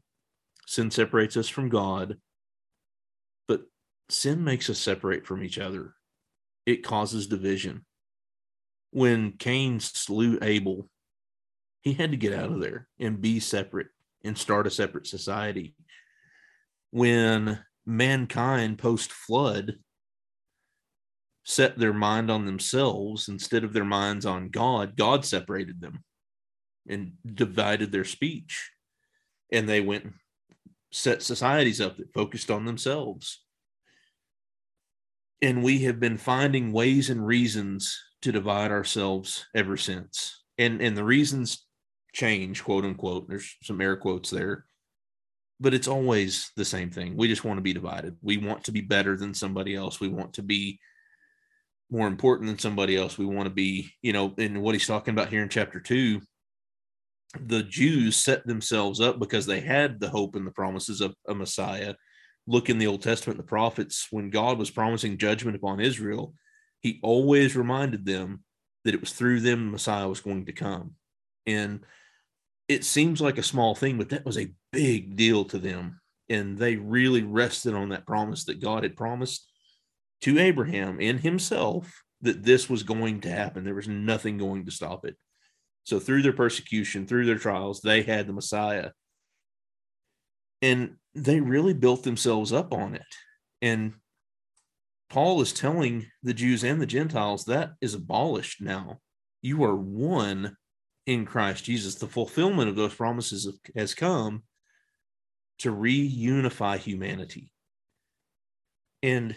[0.65, 2.17] Sin separates us from God
[3.47, 3.61] but
[4.09, 5.93] sin makes us separate from each other.
[6.65, 7.86] It causes division.
[8.94, 10.88] When Cain slew Abel,
[11.82, 12.62] he had to get out of mm-hmm.
[12.62, 13.88] there and be separate
[14.24, 15.76] and start a separate society.
[16.91, 19.80] When mankind post flood
[21.44, 26.04] set their mind on themselves instead of their minds on God, God separated them
[26.88, 28.72] and divided their speech.
[29.52, 30.14] And they went and
[30.91, 33.44] set societies up that focused on themselves
[35.44, 40.43] and we have been finding ways and reasons to divide ourselves ever since.
[40.57, 41.65] And and the reasons
[42.13, 44.65] change quote unquote there's some air quotes there
[45.59, 47.15] but it's always the same thing.
[47.15, 48.17] We just want to be divided.
[48.21, 49.99] We want to be better than somebody else.
[49.99, 50.80] We want to be
[51.89, 53.17] more important than somebody else.
[53.17, 56.21] We want to be you know and what he's talking about here in chapter 2
[57.41, 61.34] the jews set themselves up because they had the hope and the promises of a
[61.34, 61.95] messiah.
[62.45, 66.36] Look in the Old Testament, the prophets, when God was promising judgment upon Israel,
[66.84, 68.43] he always reminded them
[68.84, 70.95] that it was through them the Messiah was going to come.
[71.47, 71.79] And
[72.67, 76.01] it seems like a small thing, but that was a big deal to them.
[76.29, 79.49] And they really rested on that promise that God had promised
[80.21, 83.63] to Abraham and himself that this was going to happen.
[83.63, 85.15] There was nothing going to stop it.
[85.86, 88.91] So through their persecution, through their trials, they had the Messiah.
[90.61, 93.01] And they really built themselves up on it.
[93.61, 93.93] And
[95.14, 98.97] Paul is telling the Jews and the Gentiles that is abolished now.
[99.43, 100.57] You are one
[101.05, 101.93] in Christ Jesus.
[101.93, 104.41] The fulfillment of those promises has come
[105.59, 107.51] to reunify humanity.
[109.03, 109.36] And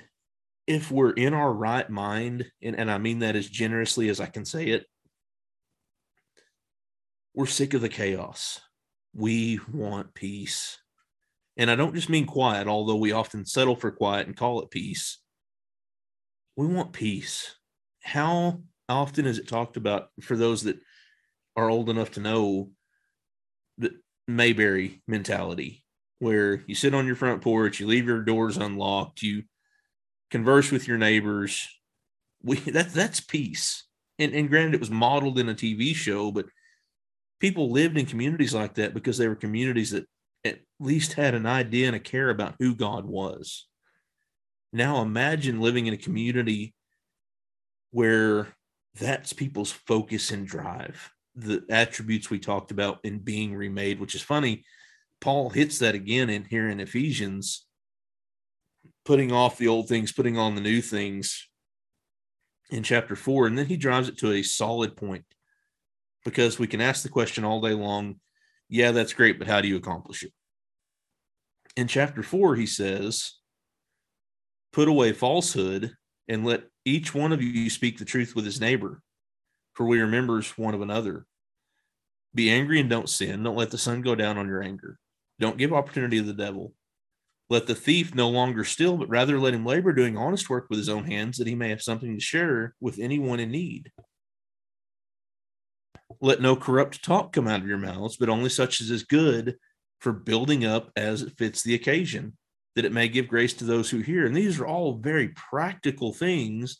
[0.66, 4.26] if we're in our right mind, and, and I mean that as generously as I
[4.26, 4.86] can say it,
[7.34, 8.62] we're sick of the chaos.
[9.12, 10.78] We want peace.
[11.58, 14.70] And I don't just mean quiet, although we often settle for quiet and call it
[14.70, 15.18] peace.
[16.56, 17.54] We want peace.
[18.02, 20.78] How often is it talked about for those that
[21.54, 22.70] are old enough to know
[23.78, 23.92] the
[24.26, 25.84] Mayberry mentality,
[26.18, 29.42] where you sit on your front porch, you leave your doors unlocked, you
[30.30, 31.68] converse with your neighbors.
[32.42, 33.84] We that that's peace.
[34.18, 36.46] And, and granted, it was modeled in a TV show, but
[37.38, 40.06] people lived in communities like that because they were communities that
[40.42, 43.66] at least had an idea and a care about who God was.
[44.72, 46.74] Now imagine living in a community
[47.90, 48.48] where
[48.98, 51.12] that's people's focus and drive.
[51.38, 54.64] the attributes we talked about in being remade, which is funny.
[55.20, 57.66] Paul hits that again in here in Ephesians,
[59.04, 61.46] putting off the old things, putting on the new things
[62.70, 63.46] in chapter four.
[63.46, 65.26] And then he drives it to a solid point
[66.24, 68.16] because we can ask the question all day long
[68.68, 70.32] yeah, that's great, but how do you accomplish it?
[71.76, 73.34] In chapter four, he says,
[74.76, 75.94] put away falsehood
[76.28, 79.00] and let each one of you speak the truth with his neighbor,
[79.72, 81.24] for we are members one of another.
[82.34, 83.42] Be angry and don't sin.
[83.42, 84.98] Don't let the sun go down on your anger.
[85.40, 86.74] Don't give opportunity to the devil.
[87.48, 90.78] Let the thief no longer steal, but rather let him labor doing honest work with
[90.78, 93.90] his own hands, that he may have something to share with anyone in need.
[96.20, 99.56] Let no corrupt talk come out of your mouths, but only such as is good
[100.00, 102.36] for building up as it fits the occasion,
[102.76, 104.26] that it may give grace to those who hear.
[104.26, 106.78] And these are all very practical things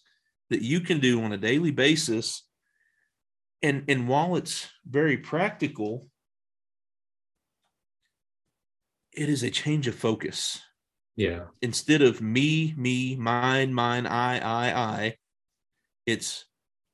[0.51, 2.44] that you can do on a daily basis.
[3.62, 6.09] And, and while it's very practical,
[9.12, 10.61] it is a change of focus.
[11.16, 11.44] Yeah.
[11.62, 15.14] Instead of me, me, mine, mine, I, I, I,
[16.05, 16.44] it's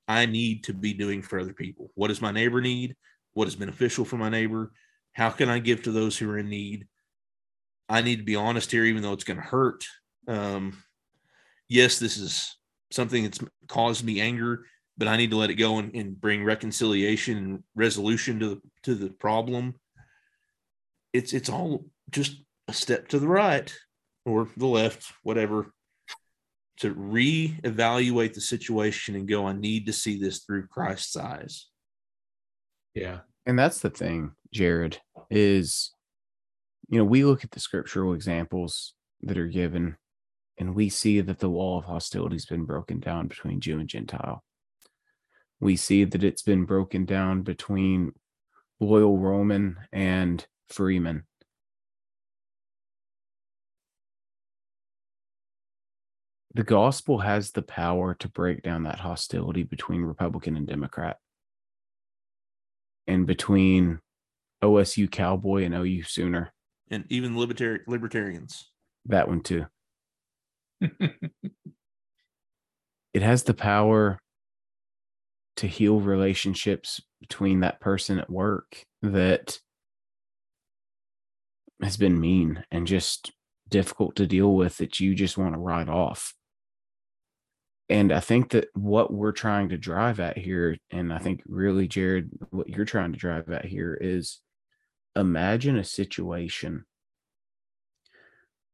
[0.07, 1.91] I need to be doing for other people.
[1.95, 2.95] What does my neighbor need?
[3.35, 4.73] What is beneficial for my neighbor?
[5.13, 6.87] How can I give to those who are in need?
[7.93, 9.85] I need to be honest here, even though it's going to hurt.
[10.27, 10.83] Um,
[11.69, 12.57] yes, this is
[12.91, 13.39] something that's
[13.69, 14.65] caused me anger,
[14.97, 18.61] but I need to let it go and, and bring reconciliation and resolution to the
[18.85, 19.75] to the problem.
[21.13, 23.71] It's it's all just a step to the right
[24.25, 25.75] or the left, whatever,
[26.79, 31.67] to reevaluate the situation and go, I need to see this through Christ's eyes.
[32.95, 33.19] Yeah.
[33.45, 34.99] And that's the thing, Jared,
[35.31, 35.93] is
[36.93, 39.97] you know, we look at the scriptural examples that are given
[40.59, 43.89] and we see that the wall of hostility has been broken down between Jew and
[43.89, 44.45] Gentile.
[45.59, 48.13] We see that it's been broken down between
[48.79, 51.23] loyal Roman and freeman.
[56.55, 61.17] The gospel has the power to break down that hostility between Republican and Democrat
[63.07, 64.01] and between
[64.63, 66.53] OSU Cowboy and OU Sooner.
[66.93, 68.71] And even libertari- libertarians.
[69.07, 69.67] That one too.
[70.81, 74.19] it has the power
[75.57, 79.59] to heal relationships between that person at work that
[81.83, 83.33] has been mean and just
[83.69, 86.35] difficult to deal with that you just want to write off.
[87.89, 91.89] And I think that what we're trying to drive at here, and I think really,
[91.89, 94.41] Jared, what you're trying to drive at here is
[95.15, 96.85] imagine a situation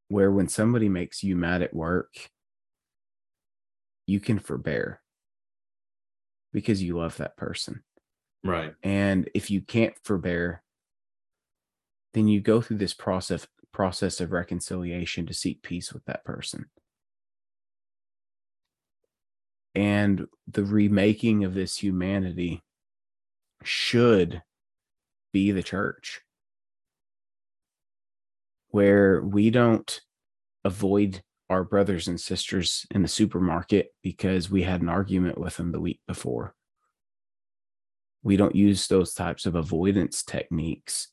[0.09, 2.31] where when somebody makes you mad at work,
[4.07, 5.01] you can forbear
[6.53, 7.83] because you love that person.
[8.43, 8.75] Right.
[8.83, 10.63] And if you can't forbear,
[12.15, 16.67] then you go through this process process of reconciliation to seek peace with that person.
[19.75, 22.63] And the remaking of this humanity
[23.63, 24.43] should
[25.33, 26.23] be the church
[28.69, 30.01] where we don't
[30.65, 35.73] avoid our brothers and sisters in the supermarket because we had an argument with them
[35.73, 36.55] the week before.
[38.23, 41.09] We don't use those types of avoidance techniques,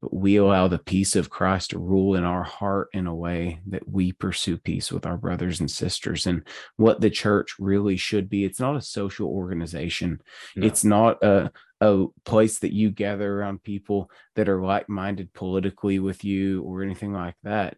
[0.00, 3.60] but we allow the peace of Christ to rule in our heart in a way
[3.66, 6.26] that we pursue peace with our brothers and sisters.
[6.26, 6.46] And
[6.76, 10.20] what the church really should be, it's not a social organization,
[10.54, 10.66] no.
[10.66, 15.98] it's not a, a place that you gather around people that are like minded politically
[15.98, 17.76] with you or anything like that.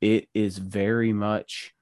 [0.00, 1.72] It is very much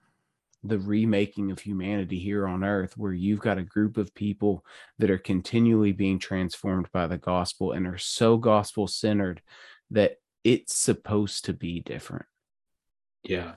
[0.64, 4.64] the remaking of humanity here on earth, where you've got a group of people
[4.98, 9.40] that are continually being transformed by the gospel and are so gospel centered
[9.90, 12.26] that it's supposed to be different.
[13.24, 13.52] Yeah.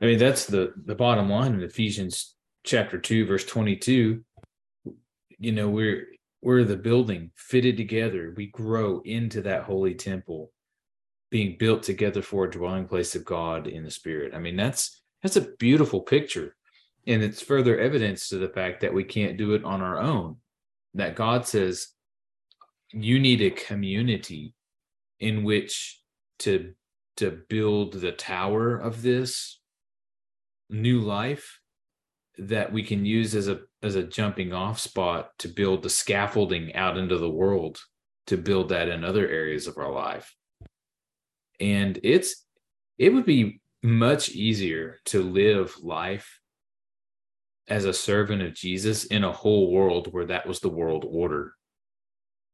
[0.00, 4.22] I mean, that's the the bottom line in Ephesians chapter 2 verse 22.
[5.38, 6.06] You know, we're
[6.42, 8.34] we're the building fitted together.
[8.36, 10.52] We grow into that holy temple
[11.30, 14.34] being built together for a dwelling place of God in the spirit.
[14.34, 16.54] I mean, that's that's a beautiful picture.
[17.06, 20.36] And it's further evidence to the fact that we can't do it on our own.
[20.94, 21.88] That God says
[22.92, 24.54] you need a community
[25.20, 26.00] in which
[26.40, 26.72] to
[27.16, 29.58] to build the tower of this
[30.68, 31.60] new life
[32.38, 36.74] that we can use as a as a jumping off spot to build the scaffolding
[36.74, 37.80] out into the world
[38.26, 40.34] to build that in other areas of our life.
[41.60, 42.44] And it's
[42.98, 46.40] it would be much easier to live life
[47.68, 51.55] as a servant of Jesus in a whole world where that was the world order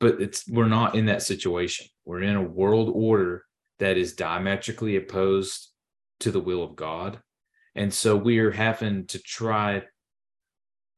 [0.03, 1.87] but it's we're not in that situation.
[2.05, 3.45] We're in a world order
[3.79, 5.69] that is diametrically opposed
[6.21, 7.21] to the will of God.
[7.77, 9.85] And so we are having to try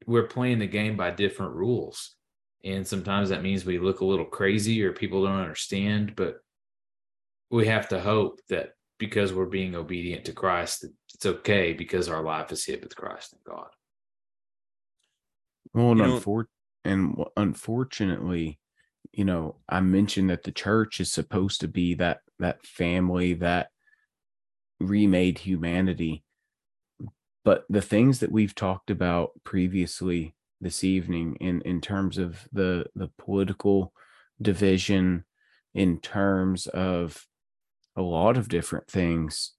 [0.07, 2.15] we're playing the game by different rules.
[2.63, 6.37] And sometimes that means we look a little crazy or people don't understand, but
[7.51, 10.83] we have to hope that because we're being obedient to Christ,
[11.13, 13.67] it's okay because our life is hid with Christ and God.
[15.75, 16.45] Well, and, You know- unfor-
[16.83, 18.59] and unfortunately,
[19.15, 23.69] you know, I mentioned that the church is supposed to be that that family that
[24.79, 26.23] remade humanity.
[27.45, 32.87] But the things that we've talked about previously this evening in in terms of the
[32.93, 33.93] the political
[34.41, 35.23] division
[35.73, 37.25] in terms of
[37.95, 39.53] a lot of different things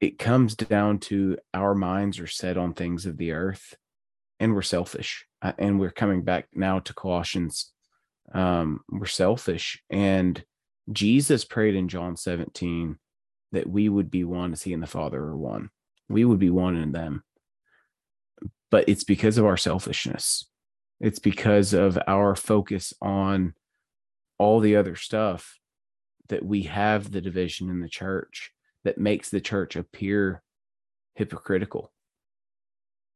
[0.00, 3.74] it comes down to our minds are set on things of the earth
[4.38, 5.26] and we're selfish
[5.58, 7.72] and we're coming back now to colossians
[8.32, 9.82] um we're selfish.
[9.90, 10.42] And
[10.92, 12.98] jesus prayed in john 17
[13.54, 15.70] that we would be one as he and the father are one.
[16.08, 17.24] We would be one in them.
[18.70, 20.48] But it's because of our selfishness.
[21.00, 23.54] It's because of our focus on
[24.38, 25.58] all the other stuff
[26.28, 28.50] that we have the division in the church
[28.82, 30.42] that makes the church appear
[31.14, 31.92] hypocritical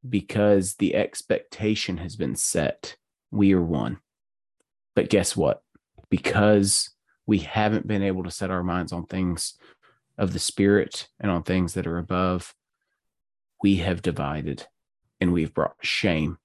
[0.06, 2.96] because the expectation has been set.
[3.30, 3.98] We are one.
[4.94, 5.62] But guess what?
[6.10, 6.90] Because
[7.26, 9.54] we haven't been able to set our minds on things
[10.16, 12.54] of the spirit and on things that are above,
[13.62, 14.66] we have divided
[15.20, 16.38] and we've brought shame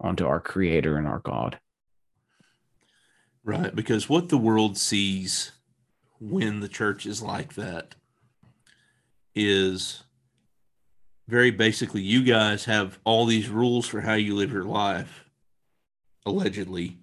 [0.00, 1.58] onto our creator and our God.
[3.44, 3.74] Right.
[3.74, 5.52] Because what the world sees
[6.20, 7.96] when the church is like that
[9.34, 10.04] is
[11.28, 15.24] very basically you guys have all these rules for how you live your life,
[16.26, 16.98] allegedly,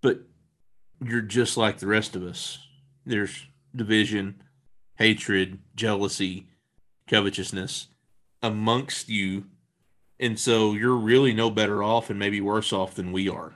[0.00, 0.20] but
[1.04, 2.58] you're just like the rest of us.
[3.04, 4.42] There's division,
[4.96, 6.46] hatred, jealousy,
[7.06, 7.88] covetousness
[8.42, 9.44] amongst you.
[10.18, 13.54] And so you're really no better off and maybe worse off than we are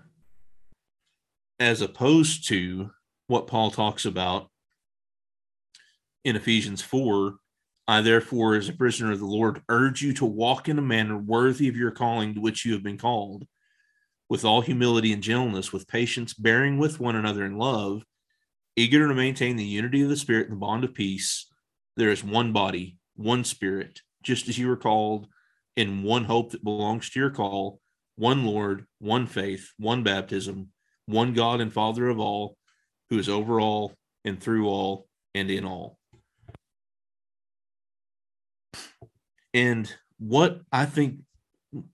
[1.60, 2.90] as opposed to
[3.26, 4.50] what Paul talks about
[6.24, 7.36] in Ephesians 4
[7.86, 11.18] I, therefore, as a prisoner of the Lord, urge you to walk in a manner
[11.18, 13.46] worthy of your calling to which you have been called,
[14.28, 18.02] with all humility and gentleness, with patience, bearing with one another in love,
[18.74, 21.46] eager to maintain the unity of the Spirit and the bond of peace.
[21.96, 25.26] There is one body, one Spirit, just as you were called,
[25.76, 27.80] in one hope that belongs to your call,
[28.16, 30.70] one Lord, one faith, one baptism,
[31.06, 32.56] one God and Father of all,
[33.10, 35.98] who is over all and through all and in all.
[39.54, 41.20] And what I think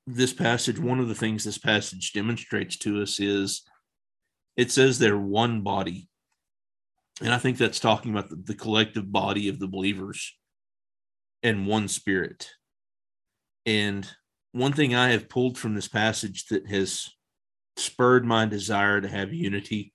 [0.07, 3.63] this passage, one of the things this passage demonstrates to us is
[4.57, 6.09] it says they're one body.
[7.23, 10.35] And I think that's talking about the, the collective body of the believers
[11.43, 12.51] and one spirit.
[13.67, 14.09] And
[14.53, 17.11] one thing I have pulled from this passage that has
[17.77, 19.93] spurred my desire to have unity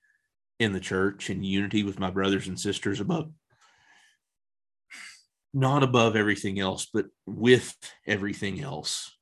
[0.59, 3.31] in the church and unity with my brothers and sisters above
[5.55, 7.75] not above everything else but with
[8.05, 9.17] everything else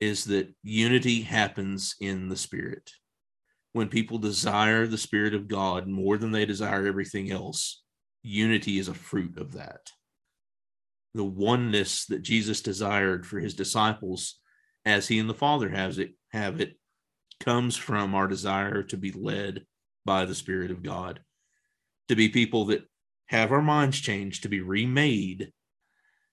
[0.00, 2.90] is that unity happens in the spirit.
[3.72, 7.82] When people desire the spirit of god more than they desire everything else
[8.22, 9.92] unity is a fruit of that.
[11.14, 14.40] The oneness that jesus desired for his disciples
[14.84, 16.76] as he and the father has it have it
[17.40, 19.64] comes from our desire to be led
[20.04, 21.20] by the Spirit of God,
[22.08, 22.84] to be people that
[23.26, 25.52] have our minds changed, to be remade,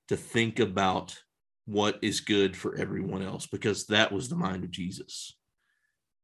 [0.08, 1.18] to think about
[1.66, 5.36] what is good for everyone else, because that was the mind of Jesus.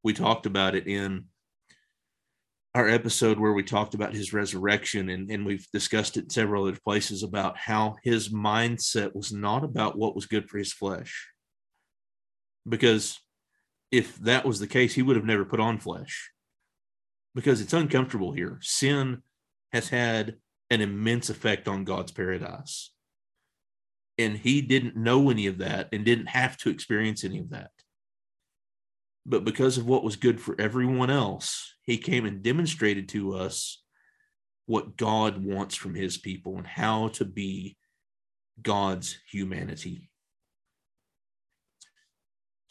[0.04, 1.26] We talked about it in
[2.76, 6.68] our episode where we talked about his resurrection, and, and we've discussed it in several
[6.68, 11.30] other places about how his mindset was not about what was good for his flesh.
[12.68, 13.18] Because
[13.92, 16.32] if that was the case, he would have never put on flesh
[17.34, 18.60] because it's uncomfortable here.
[18.62, 19.24] Sin
[19.72, 20.36] has had
[20.70, 22.92] an immense effect on God's paradise.
[24.18, 27.72] And he didn't know any of that and didn't have to experience any of that.
[29.26, 33.82] But because of what was good for everyone else, he came and demonstrated to us
[34.66, 37.78] what God wants from his people and how to be
[38.62, 40.10] God's humanity.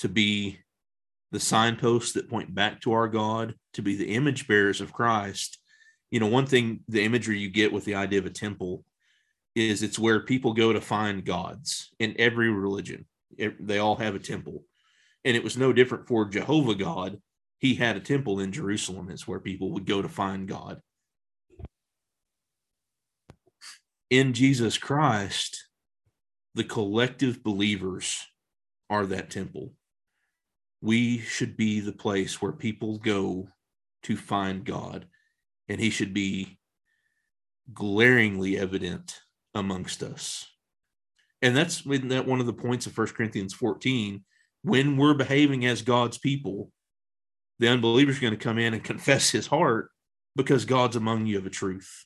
[0.00, 0.58] To be
[1.32, 5.58] the signposts that point back to our God, to be the image bearers of Christ.
[6.10, 8.84] You know, one thing, the imagery you get with the idea of a temple
[9.54, 13.06] is it's where people go to find gods in every religion.
[13.36, 14.64] It- they all have a temple.
[15.24, 17.20] And it was no different for Jehovah God
[17.58, 19.10] he had a temple in Jerusalem.
[19.10, 20.80] It's where people would go to find God.
[24.10, 25.68] In Jesus Christ,
[26.54, 28.26] the collective believers
[28.88, 29.74] are that temple.
[30.80, 33.48] We should be the place where people go
[34.04, 35.08] to find God,
[35.68, 36.58] and He should be
[37.72, 39.20] glaringly evident
[39.54, 40.46] amongst us.
[41.42, 44.24] And that's that one of the points of First Corinthians 14.
[44.62, 46.72] When we're behaving as God's people,
[47.58, 49.90] the unbeliever's are going to come in and confess his heart
[50.36, 52.04] because God's among you of a truth.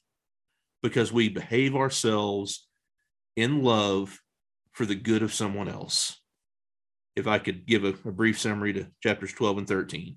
[0.82, 2.66] Because we behave ourselves
[3.36, 4.20] in love
[4.72, 6.18] for the good of someone else.
[7.14, 10.16] If I could give a, a brief summary to chapters 12 and 13,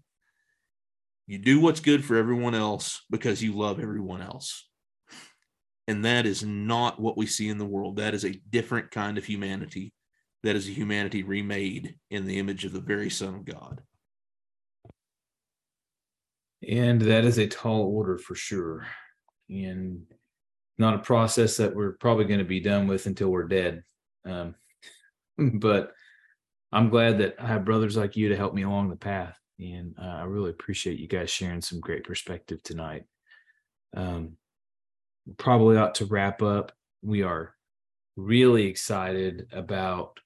[1.27, 4.67] you do what's good for everyone else because you love everyone else.
[5.87, 7.97] And that is not what we see in the world.
[7.97, 9.93] That is a different kind of humanity.
[10.43, 13.81] That is a humanity remade in the image of the very Son of God.
[16.67, 18.87] And that is a tall order for sure.
[19.49, 20.03] And
[20.77, 23.83] not a process that we're probably going to be done with until we're dead.
[24.25, 24.55] Um,
[25.37, 25.93] but
[26.71, 29.39] I'm glad that I have brothers like you to help me along the path.
[29.59, 33.05] And uh, I really appreciate you guys sharing some great perspective tonight.
[33.95, 34.33] Um,
[35.37, 36.71] probably ought to wrap up.
[37.01, 37.53] We are
[38.15, 40.19] really excited about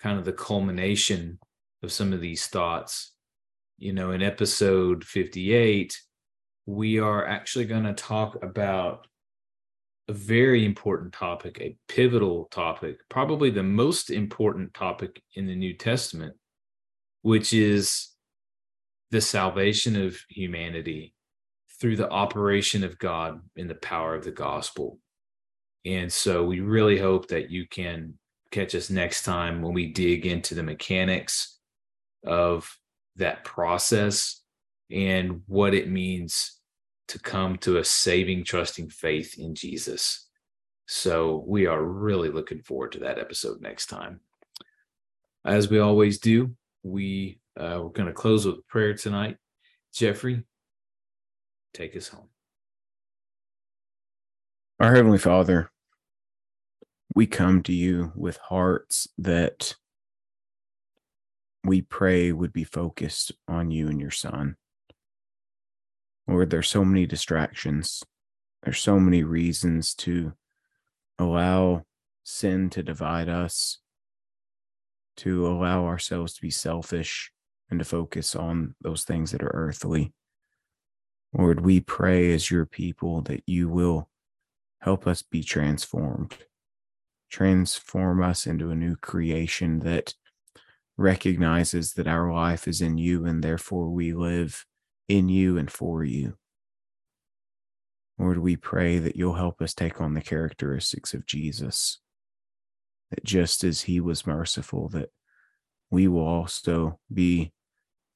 [0.00, 1.38] kind of the culmination
[1.82, 3.12] of some of these thoughts.
[3.78, 5.98] You know, in episode 58,
[6.66, 9.06] we are actually going to talk about
[10.08, 15.74] a very important topic, a pivotal topic, probably the most important topic in the New
[15.74, 16.34] Testament,
[17.22, 18.08] which is
[19.10, 21.14] the salvation of humanity
[21.80, 24.98] through the operation of God in the power of the gospel.
[25.84, 28.14] And so we really hope that you can
[28.50, 31.58] catch us next time when we dig into the mechanics
[32.26, 32.76] of
[33.16, 34.42] that process
[34.90, 36.58] and what it means
[37.08, 40.26] to come to a saving, trusting faith in Jesus.
[40.86, 44.20] So we are really looking forward to that episode next time.
[45.44, 49.36] As we always do, we uh, we're going to close with prayer tonight.
[49.92, 50.44] Jeffrey,
[51.74, 52.28] take us home.
[54.78, 55.70] Our Heavenly Father,
[57.16, 59.74] we come to you with hearts that
[61.64, 64.56] we pray would be focused on you and your Son.
[66.28, 68.04] Lord, there's so many distractions.
[68.62, 70.34] There's so many reasons to
[71.18, 71.84] allow
[72.22, 73.78] sin to divide us,
[75.16, 77.32] to allow ourselves to be selfish
[77.70, 80.12] and to focus on those things that are earthly.
[81.36, 84.08] Lord, we pray as your people that you will
[84.80, 86.36] help us be transformed,
[87.30, 90.14] transform us into a new creation that
[90.96, 94.64] recognizes that our life is in you and therefore we live
[95.08, 96.36] in you and for you.
[98.18, 102.00] Lord, we pray that you'll help us take on the characteristics of Jesus,
[103.10, 105.10] that just as he was merciful, that
[105.90, 107.52] we will also be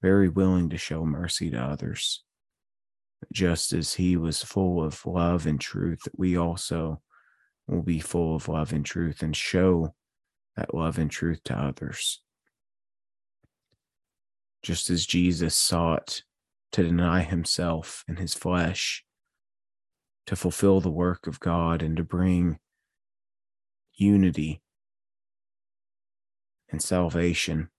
[0.03, 2.25] very willing to show mercy to others.
[3.33, 7.01] Just as he was full of love and truth, we also
[7.69, 9.95] will be full of love and truth and show
[10.57, 12.21] that love and truth to others.
[14.63, 16.23] Just as Jesus sought
[16.73, 19.05] to deny himself and his flesh,
[20.27, 22.59] to fulfill the work of God and to bring
[23.95, 24.63] unity
[26.71, 27.71] and salvation,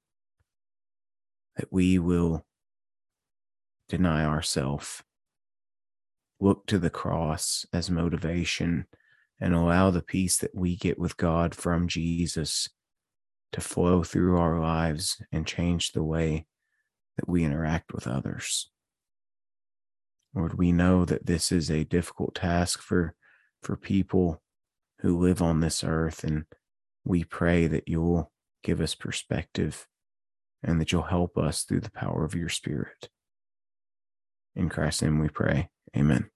[1.57, 2.45] that we will
[3.89, 5.03] deny ourselves,
[6.39, 8.85] look to the cross as motivation,
[9.39, 12.69] and allow the peace that we get with God from Jesus
[13.51, 16.45] to flow through our lives and change the way
[17.17, 18.69] that we interact with others.
[20.33, 23.13] Lord, we know that this is a difficult task for,
[23.61, 24.41] for people
[25.01, 26.45] who live on this earth, and
[27.05, 28.31] we pray that you'll
[28.63, 29.85] give us perspective
[30.63, 33.09] and that you'll help us through the power of your Spirit.
[34.55, 35.69] In Christ's name we pray.
[35.95, 36.29] Amen.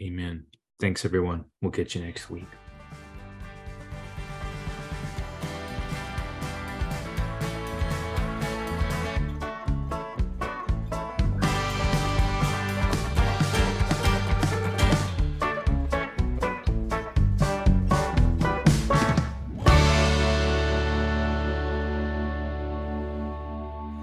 [0.00, 0.46] Amen.
[0.80, 1.44] Thanks, everyone.
[1.60, 2.48] We'll catch you next week.